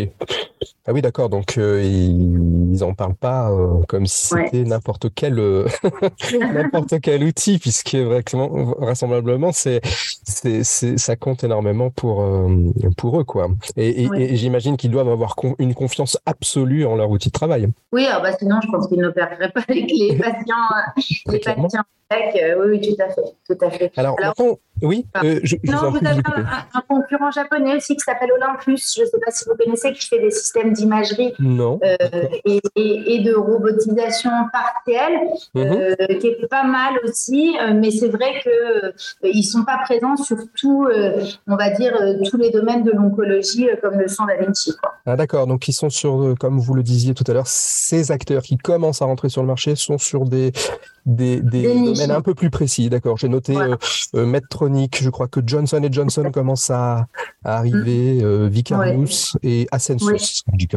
Ah 0.86 0.93
oui, 0.93 1.01
d'accord. 1.01 1.29
Donc 1.29 1.57
euh, 1.57 1.81
ils 1.83 2.79
n'en 2.79 2.93
parlent 2.93 3.15
pas 3.15 3.51
euh, 3.51 3.81
comme 3.88 4.05
si 4.05 4.27
c'était 4.27 4.63
n'importe 4.63 5.07
quel 5.15 5.39
euh, 5.39 5.67
n'importe 6.53 7.01
quel 7.01 7.23
outil, 7.23 7.57
puisque 7.57 7.95
vraisemblablement 7.95 9.51
c'est 9.51 9.81
c'est 9.83 10.63
ça 10.63 11.15
compte 11.15 11.43
énormément 11.43 11.89
pour 11.89 12.23
pour 12.97 13.19
eux 13.19 13.23
quoi. 13.23 13.47
Et, 13.75 14.36
j'imagine 14.36 14.77
qu'ils 14.77 14.91
doivent 14.91 15.09
avoir 15.09 15.36
une 15.57 15.73
confiance 15.73 16.19
absolue 16.25 16.86
en 16.86 16.95
leur 16.95 17.09
outil 17.09 17.29
de 17.29 17.33
travail. 17.33 17.67
Oui, 17.91 18.05
ah 18.09 18.19
bah 18.19 18.33
sinon 18.38 18.59
je 18.62 18.67
pense 18.69 18.88
qu'ils 18.88 18.99
n'opéreraient 18.99 19.51
pas 19.51 19.62
avec 19.67 19.91
les 19.91 20.17
patients 20.21 20.55
les 21.27 21.39
patients 21.39 21.83
oui, 22.65 22.81
tout 22.81 23.01
à 23.01 23.09
fait. 23.09 23.21
Tout 23.47 23.65
à 23.65 23.69
fait. 23.69 23.91
Alors, 23.97 24.17
oui, 24.81 25.05
euh, 25.23 25.39
je, 25.43 25.55
non, 25.63 25.91
vous, 25.91 25.97
avez 25.97 26.21
un, 26.73 26.81
concurrent 26.81 27.31
japonais 27.31 27.75
aussi 27.75 27.95
qui 27.95 28.01
s'appelle 28.01 28.31
Olympus. 28.31 28.93
Je 28.95 29.01
ne 29.01 29.07
sais 29.07 29.19
pas 29.23 29.31
si 29.31 29.45
vous 29.47 29.55
connaissez, 29.63 29.93
qui 29.93 30.08
fait 30.08 30.19
des 30.19 30.32
systèmes 30.32 30.73
d'imagerie 30.73 31.34
euh, 31.41 31.97
et, 32.45 32.60
et, 32.76 33.19
de 33.19 33.34
robotisation 33.36 34.32
partielle, 34.52 35.19
mhm. 35.54 36.19
qui 36.19 36.28
est 36.28 36.47
pas 36.47 36.63
mal 36.63 36.93
aussi. 37.04 37.56
mais 37.76 37.91
c'est 37.91 38.10
vrai 38.10 38.41
qu'ils 38.41 39.38
ne 39.38 39.41
sont 39.41 39.63
pas 39.63 39.80
présents 39.84 40.17
sur 40.17 40.38
tout, 40.56 40.88
on 41.47 41.56
va 41.56 41.69
dire, 41.71 41.93
tous 42.30 42.38
les 42.38 42.52
domaines 42.52 42.84
de 42.84 42.91
l'oncologie 42.91 43.67
comme 43.82 43.99
le 43.99 44.08
sont 44.08 44.26
Da 44.26 44.38
Vinci. 44.38 44.73
Ah, 45.06 45.15
D'accord, 45.15 45.47
donc 45.47 45.67
ils 45.67 45.73
sont 45.73 45.89
sur, 45.89 46.36
comme 46.39 46.60
vous 46.60 46.73
le 46.73 46.84
disiez 46.84 47.13
tout 47.13 47.23
à 47.28 47.34
l'heure, 47.34 47.47
ces 47.47 48.12
acteurs 48.12 48.41
qui 48.41 48.58
commencent 48.58 49.02
à 49.02 49.06
rentrer 49.06 49.30
sur 49.30 49.41
le 49.41 49.47
marché 49.47 49.76
sont 49.76 49.97
sur 49.97 50.26
des 50.26 50.52
des, 51.06 51.42
domaines 51.42 52.12
un 52.12 52.22
peu 52.22 52.34
plus 52.34 52.50
précis. 52.50 52.89
D'accord. 52.89 53.18
J'ai 53.18 53.30
noté 53.30 53.58
euh, 53.58 53.76
euh, 54.16 54.26
Medtronic. 54.26 55.02
Je 55.02 55.10
crois 55.10 55.28
que 55.28 55.42
Johnson 55.46 55.82
Johnson 55.92 56.32
commence 56.32 56.70
à, 56.70 57.08
arriver, 57.44 58.20
euh, 58.22 58.48
Vicarious 58.48 59.38
et 59.44 59.68
Ascensus 59.72 60.44
oui. 60.52 60.68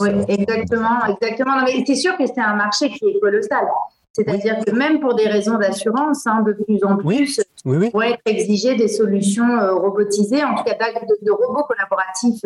Oui, 0.00 0.10
exactement, 0.28 1.04
exactement. 1.08 1.64
mais 1.64 1.84
c'est 1.86 1.94
sûr 1.94 2.16
que 2.16 2.26
c'est 2.26 2.40
un 2.40 2.54
marché 2.54 2.90
qui 2.90 3.04
est 3.06 3.20
colossal. 3.20 3.64
C'est-à-dire 4.12 4.56
que 4.64 4.70
même 4.70 4.98
pour 5.00 5.14
des 5.14 5.28
raisons 5.28 5.58
d'assurance, 5.58 6.26
hein, 6.26 6.42
de 6.46 6.52
plus 6.52 6.82
en 6.84 6.96
plus, 6.96 7.06
oui, 7.06 7.36
oui. 7.66 7.90
être 8.04 8.20
exigé 8.26 8.76
des 8.76 8.88
solutions 8.88 9.58
robotisées, 9.76 10.42
en 10.44 10.54
tout 10.54 10.64
cas 10.64 10.74
de, 10.74 11.30
robots 11.30 11.64
collaboratifs 11.64 12.44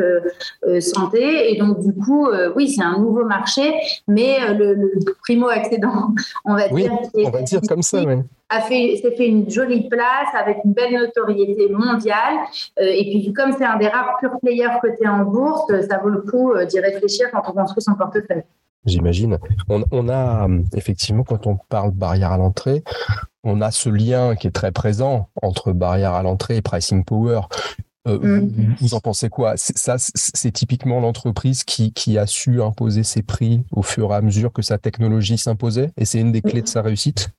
santé. 0.80 1.52
Et 1.52 1.58
donc, 1.58 1.80
du 1.80 1.92
coup, 1.94 2.28
oui, 2.56 2.68
c'est 2.68 2.82
un 2.82 2.98
nouveau 2.98 3.24
marché, 3.24 3.74
mais 4.08 4.38
le, 4.54 4.90
primo-accédant, 5.22 6.14
on 6.44 6.54
va 6.54 6.68
dire. 6.68 6.92
On 7.14 7.30
va 7.30 7.42
dire 7.42 7.60
comme 7.68 7.82
ça, 7.82 8.02
oui 8.02 8.16
a 8.50 8.60
fait, 8.60 8.96
s'est 8.96 9.12
fait 9.12 9.28
une 9.28 9.48
jolie 9.48 9.88
place 9.88 10.28
avec 10.34 10.58
une 10.64 10.72
belle 10.72 10.92
notoriété 10.94 11.68
mondiale. 11.68 12.34
Euh, 12.80 12.84
et 12.84 13.04
puis, 13.04 13.32
comme 13.32 13.52
c'est 13.52 13.64
un 13.64 13.78
des 13.78 13.88
rares 13.88 14.16
pure 14.18 14.38
players 14.42 14.78
cotés 14.82 15.08
en 15.08 15.24
bourse, 15.24 15.72
ça 15.88 15.98
vaut 15.98 16.08
le 16.08 16.20
coup 16.20 16.52
euh, 16.52 16.66
d'y 16.66 16.80
réfléchir 16.80 17.30
quand 17.32 17.42
on 17.48 17.52
construit 17.52 17.82
son 17.82 17.94
portefeuille. 17.94 18.42
J'imagine. 18.86 19.38
On, 19.68 20.08
a 20.08 20.48
effectivement, 20.74 21.22
quand 21.22 21.46
on 21.46 21.56
parle 21.68 21.90
barrière 21.90 22.32
à 22.32 22.38
l'entrée, 22.38 22.82
on 23.44 23.60
a 23.60 23.70
ce 23.70 23.90
lien 23.90 24.36
qui 24.36 24.46
est 24.46 24.52
très 24.52 24.72
présent 24.72 25.28
entre 25.42 25.72
barrière 25.72 26.14
à 26.14 26.22
l'entrée 26.22 26.56
et 26.56 26.62
pricing 26.62 27.04
power. 27.04 27.42
Euh, 28.08 28.18
mm. 28.18 28.76
Vous 28.80 28.94
en 28.94 29.00
pensez 29.00 29.28
quoi? 29.28 29.54
Ça, 29.56 29.96
c'est 29.98 30.52
typiquement 30.52 31.00
l'entreprise 31.00 31.64
qui, 31.64 31.92
qui, 31.92 32.16
a 32.16 32.26
su 32.26 32.62
imposer 32.62 33.02
ses 33.02 33.22
prix 33.22 33.62
au 33.70 33.82
fur 33.82 34.12
et 34.12 34.14
à 34.14 34.22
mesure 34.22 34.52
que 34.52 34.62
sa 34.62 34.78
technologie 34.78 35.36
s'imposait, 35.36 35.90
et 35.98 36.06
c'est 36.06 36.20
une 36.20 36.32
des 36.32 36.40
clés 36.40 36.62
de 36.62 36.68
sa 36.68 36.80
réussite? 36.80 37.30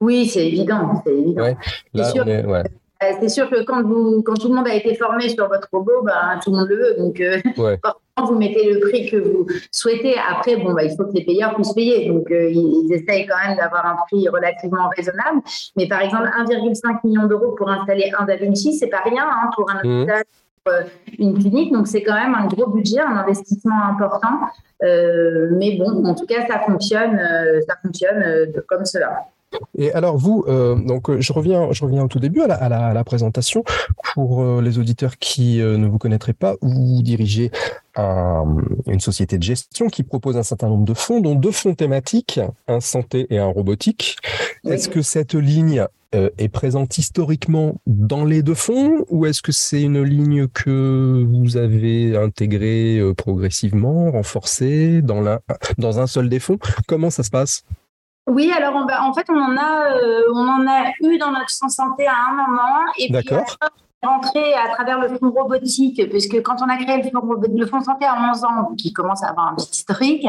Oui, 0.00 0.28
c'est 0.28 0.46
évident. 0.46 1.02
C'est 1.06 1.12
évident. 1.12 1.54
Euh, 1.94 2.62
c'est 3.00 3.28
sûr, 3.28 3.48
que 3.48 3.62
quand, 3.62 3.82
vous, 3.82 4.22
quand 4.22 4.34
tout 4.34 4.48
le 4.48 4.54
monde 4.54 4.66
a 4.66 4.74
été 4.74 4.94
formé 4.94 5.28
sur 5.28 5.48
votre 5.48 5.68
robot, 5.72 6.02
ben, 6.02 6.38
tout 6.42 6.50
le 6.50 6.56
monde 6.56 6.68
le 6.68 6.76
veut. 6.76 6.94
Donc, 6.98 7.20
euh, 7.20 7.38
vous 8.26 8.34
mettez 8.34 8.72
le 8.72 8.80
prix 8.80 9.08
que 9.08 9.16
vous 9.16 9.46
souhaitez. 9.70 10.16
Après, 10.18 10.56
bon, 10.56 10.72
bah, 10.72 10.82
il 10.82 10.90
faut 10.96 11.04
que 11.04 11.12
les 11.12 11.24
payeurs 11.24 11.54
puissent 11.54 11.74
payer. 11.74 12.08
Donc, 12.08 12.30
euh, 12.30 12.50
ils, 12.50 12.92
essayent 12.92 13.26
quand 13.26 13.36
même 13.46 13.56
d'avoir 13.56 13.86
un 13.86 13.96
prix 14.06 14.28
relativement 14.28 14.88
raisonnable. 14.96 15.40
Mais 15.76 15.86
par 15.86 16.00
exemple, 16.00 16.28
1,5 16.36 17.00
million 17.04 17.26
d'euros 17.26 17.52
pour 17.52 17.70
installer 17.70 18.10
un 18.18 18.24
Da 18.24 18.36
Vinci, 18.36 18.76
c'est 18.76 18.88
pas 18.88 19.02
rien 19.04 19.24
hein, 19.30 19.50
pour 19.54 19.70
un 19.70 19.86
mmh. 19.86 20.06
Une 21.18 21.38
clinique, 21.38 21.72
donc 21.72 21.86
c'est 21.86 22.02
quand 22.02 22.12
même 22.12 22.34
un 22.34 22.46
gros 22.46 22.66
budget, 22.66 23.00
un 23.00 23.16
investissement 23.16 23.84
important. 23.88 24.40
mais 24.82 25.78
bon, 25.78 26.04
en 26.04 26.14
tout 26.14 26.26
cas, 26.26 26.46
ça 26.46 26.58
fonctionne, 26.58 27.18
ça 27.66 27.74
fonctionne 27.82 28.52
comme 28.66 28.84
cela. 28.84 29.28
Et 29.76 29.92
alors 29.92 30.16
vous, 30.16 30.44
euh, 30.48 30.74
donc 30.74 31.08
euh, 31.08 31.20
je 31.20 31.32
reviens, 31.32 31.72
je 31.72 31.84
reviens 31.84 32.04
au 32.04 32.08
tout 32.08 32.18
début 32.18 32.42
à 32.42 32.68
la, 32.68 33.04
présentation 33.04 33.64
pour 34.14 34.42
euh, 34.42 34.60
les 34.60 34.78
auditeurs 34.78 35.18
qui 35.18 35.58
ne 35.58 35.86
vous 35.86 35.98
connaîtraient 35.98 36.32
pas. 36.32 36.56
Vous 36.60 37.02
dirigez 37.02 37.50
une 37.96 39.00
société 39.00 39.38
de 39.38 39.42
gestion 39.42 39.88
qui 39.88 40.04
propose 40.04 40.36
un 40.36 40.42
certain 40.44 40.68
nombre 40.68 40.84
de 40.84 40.94
fonds, 40.94 41.20
dont 41.20 41.34
deux 41.34 41.50
fonds 41.50 41.74
thématiques, 41.74 42.38
un 42.68 42.80
santé 42.80 43.26
et 43.30 43.38
un 43.38 43.46
robotique. 43.46 44.16
Est-ce 44.64 44.88
que 44.88 45.02
cette 45.02 45.34
ligne 45.34 45.84
est 46.12 46.48
présente 46.48 46.96
historiquement 46.98 47.74
dans 47.86 48.24
les 48.24 48.42
deux 48.42 48.54
fonds 48.54 49.04
ou 49.08 49.26
est-ce 49.26 49.42
que 49.42 49.52
c'est 49.52 49.82
une 49.82 50.02
ligne 50.02 50.46
que 50.46 51.26
vous 51.28 51.56
avez 51.56 52.16
intégrée 52.16 53.00
progressivement, 53.16 54.12
renforcée 54.12 55.02
dans, 55.02 55.38
dans 55.78 55.98
un 55.98 56.06
seul 56.06 56.28
des 56.28 56.38
fonds? 56.38 56.58
Comment 56.86 57.10
ça 57.10 57.24
se 57.24 57.30
passe? 57.30 57.64
Oui, 58.28 58.52
alors 58.56 58.76
en 58.76 59.12
fait, 59.14 59.26
on 59.28 59.38
en 59.38 59.56
a, 59.56 59.92
euh, 59.92 60.22
on 60.34 60.48
en 60.48 60.66
a 60.66 60.92
eu 61.02 61.18
dans 61.18 61.32
notre 61.32 61.50
santé 61.50 62.06
à 62.06 62.30
un 62.30 62.34
moment. 62.34 62.80
Et 62.98 63.10
puis, 63.10 63.36
rentré 64.02 64.54
à 64.54 64.72
travers 64.74 65.00
le 65.00 65.08
fonds 65.08 65.30
robotique, 65.30 66.08
puisque 66.08 66.40
quand 66.42 66.56
on 66.62 66.68
a 66.68 66.76
créé 66.76 67.02
le 67.02 67.10
fonds, 67.10 67.20
le 67.24 67.66
fonds 67.66 67.80
santé 67.80 68.04
à 68.04 68.30
11 68.30 68.44
ans, 68.44 68.74
qui 68.76 68.92
commence 68.92 69.24
à 69.24 69.30
avoir 69.30 69.48
un 69.48 69.54
petit 69.56 69.80
historique, 69.80 70.24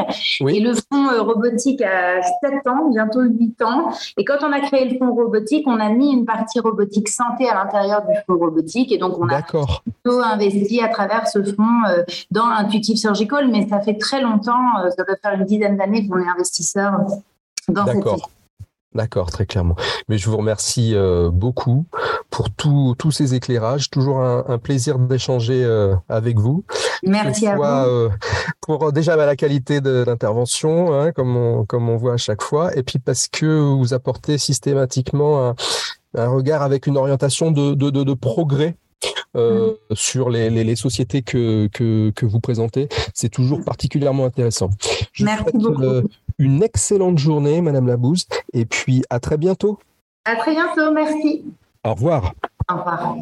et 0.48 0.60
le 0.60 0.74
fonds 0.74 1.08
euh, 1.08 1.22
robotique 1.22 1.80
à 1.82 2.20
7 2.22 2.66
ans, 2.66 2.88
bientôt 2.90 3.22
8 3.22 3.62
ans. 3.62 3.90
Et 4.16 4.24
quand 4.24 4.38
on 4.42 4.50
a 4.50 4.60
créé 4.60 4.88
le 4.88 4.98
fonds 4.98 5.14
robotique, 5.14 5.66
on 5.68 5.78
a 5.78 5.88
mis 5.88 6.12
une 6.12 6.24
partie 6.24 6.58
robotique 6.58 7.08
santé 7.08 7.48
à 7.48 7.54
l'intérieur 7.54 8.02
du 8.02 8.14
fonds 8.26 8.38
robotique. 8.38 8.90
Et 8.90 8.98
donc, 8.98 9.18
on 9.20 9.28
a 9.28 9.42
plutôt 9.42 10.20
investi 10.20 10.80
à 10.82 10.88
travers 10.88 11.28
ce 11.28 11.42
fonds 11.44 11.82
euh, 11.88 12.02
dans 12.30 12.46
Intuitive 12.46 12.96
Surgical, 12.96 13.48
mais 13.48 13.68
ça 13.68 13.80
fait 13.80 13.98
très 13.98 14.20
longtemps, 14.20 14.90
ça 14.96 15.04
doit 15.04 15.16
faire 15.22 15.34
une 15.34 15.44
dizaine 15.44 15.76
d'années 15.76 16.08
qu'on 16.08 16.18
est 16.18 16.28
investisseur 16.28 16.92
D'accord. 17.70 18.30
D'accord, 18.92 19.30
très 19.30 19.46
clairement. 19.46 19.76
Mais 20.08 20.18
je 20.18 20.28
vous 20.28 20.36
remercie 20.36 20.96
euh, 20.96 21.30
beaucoup 21.30 21.86
pour 22.28 22.50
tous 22.50 23.10
ces 23.12 23.34
éclairages. 23.34 23.88
Toujours 23.88 24.20
un, 24.20 24.58
plaisir 24.58 24.98
d'échanger 24.98 25.62
euh, 25.62 25.94
avec 26.08 26.38
vous. 26.38 26.64
Merci 27.04 27.46
à 27.46 27.54
vous. 27.54 27.62
Euh, 27.62 28.08
pour 28.60 28.92
déjà 28.92 29.16
bah, 29.16 29.26
la 29.26 29.36
qualité 29.36 29.80
de 29.80 30.02
l'intervention, 30.04 30.92
hein, 30.92 31.12
comme, 31.12 31.36
on, 31.36 31.64
comme 31.64 31.88
on 31.88 31.96
voit 31.96 32.14
à 32.14 32.16
chaque 32.16 32.42
fois, 32.42 32.76
et 32.76 32.82
puis 32.82 32.98
parce 32.98 33.28
que 33.28 33.46
vous 33.46 33.94
apportez 33.94 34.38
systématiquement 34.38 35.54
un, 36.16 36.26
regard 36.26 36.62
avec 36.62 36.88
une 36.88 36.96
orientation 36.96 37.52
de, 37.52 37.74
de, 37.74 37.90
de 37.90 38.14
progrès 38.14 38.76
euh, 39.36 39.74
mm. 39.90 39.94
sur 39.94 40.28
les, 40.28 40.50
les, 40.50 40.64
les, 40.64 40.76
sociétés 40.76 41.22
que, 41.22 41.68
que, 41.68 42.10
que, 42.10 42.26
vous 42.26 42.40
présentez. 42.40 42.88
C'est 43.14 43.28
toujours 43.28 43.64
particulièrement 43.64 44.24
intéressant. 44.24 44.70
Je 45.12 45.24
Merci 45.24 45.42
souhaite, 45.42 45.56
beaucoup. 45.56 45.82
Euh, 45.82 46.02
une 46.40 46.62
excellente 46.62 47.18
journée, 47.18 47.60
Madame 47.60 47.86
Labouze, 47.86 48.26
et 48.54 48.64
puis 48.64 49.04
à 49.10 49.20
très 49.20 49.36
bientôt. 49.36 49.78
À 50.24 50.36
très 50.36 50.52
bientôt, 50.52 50.90
merci. 50.92 51.44
Au 51.84 51.92
revoir. 51.92 52.34
Au 52.68 52.76
revoir. 52.76 53.16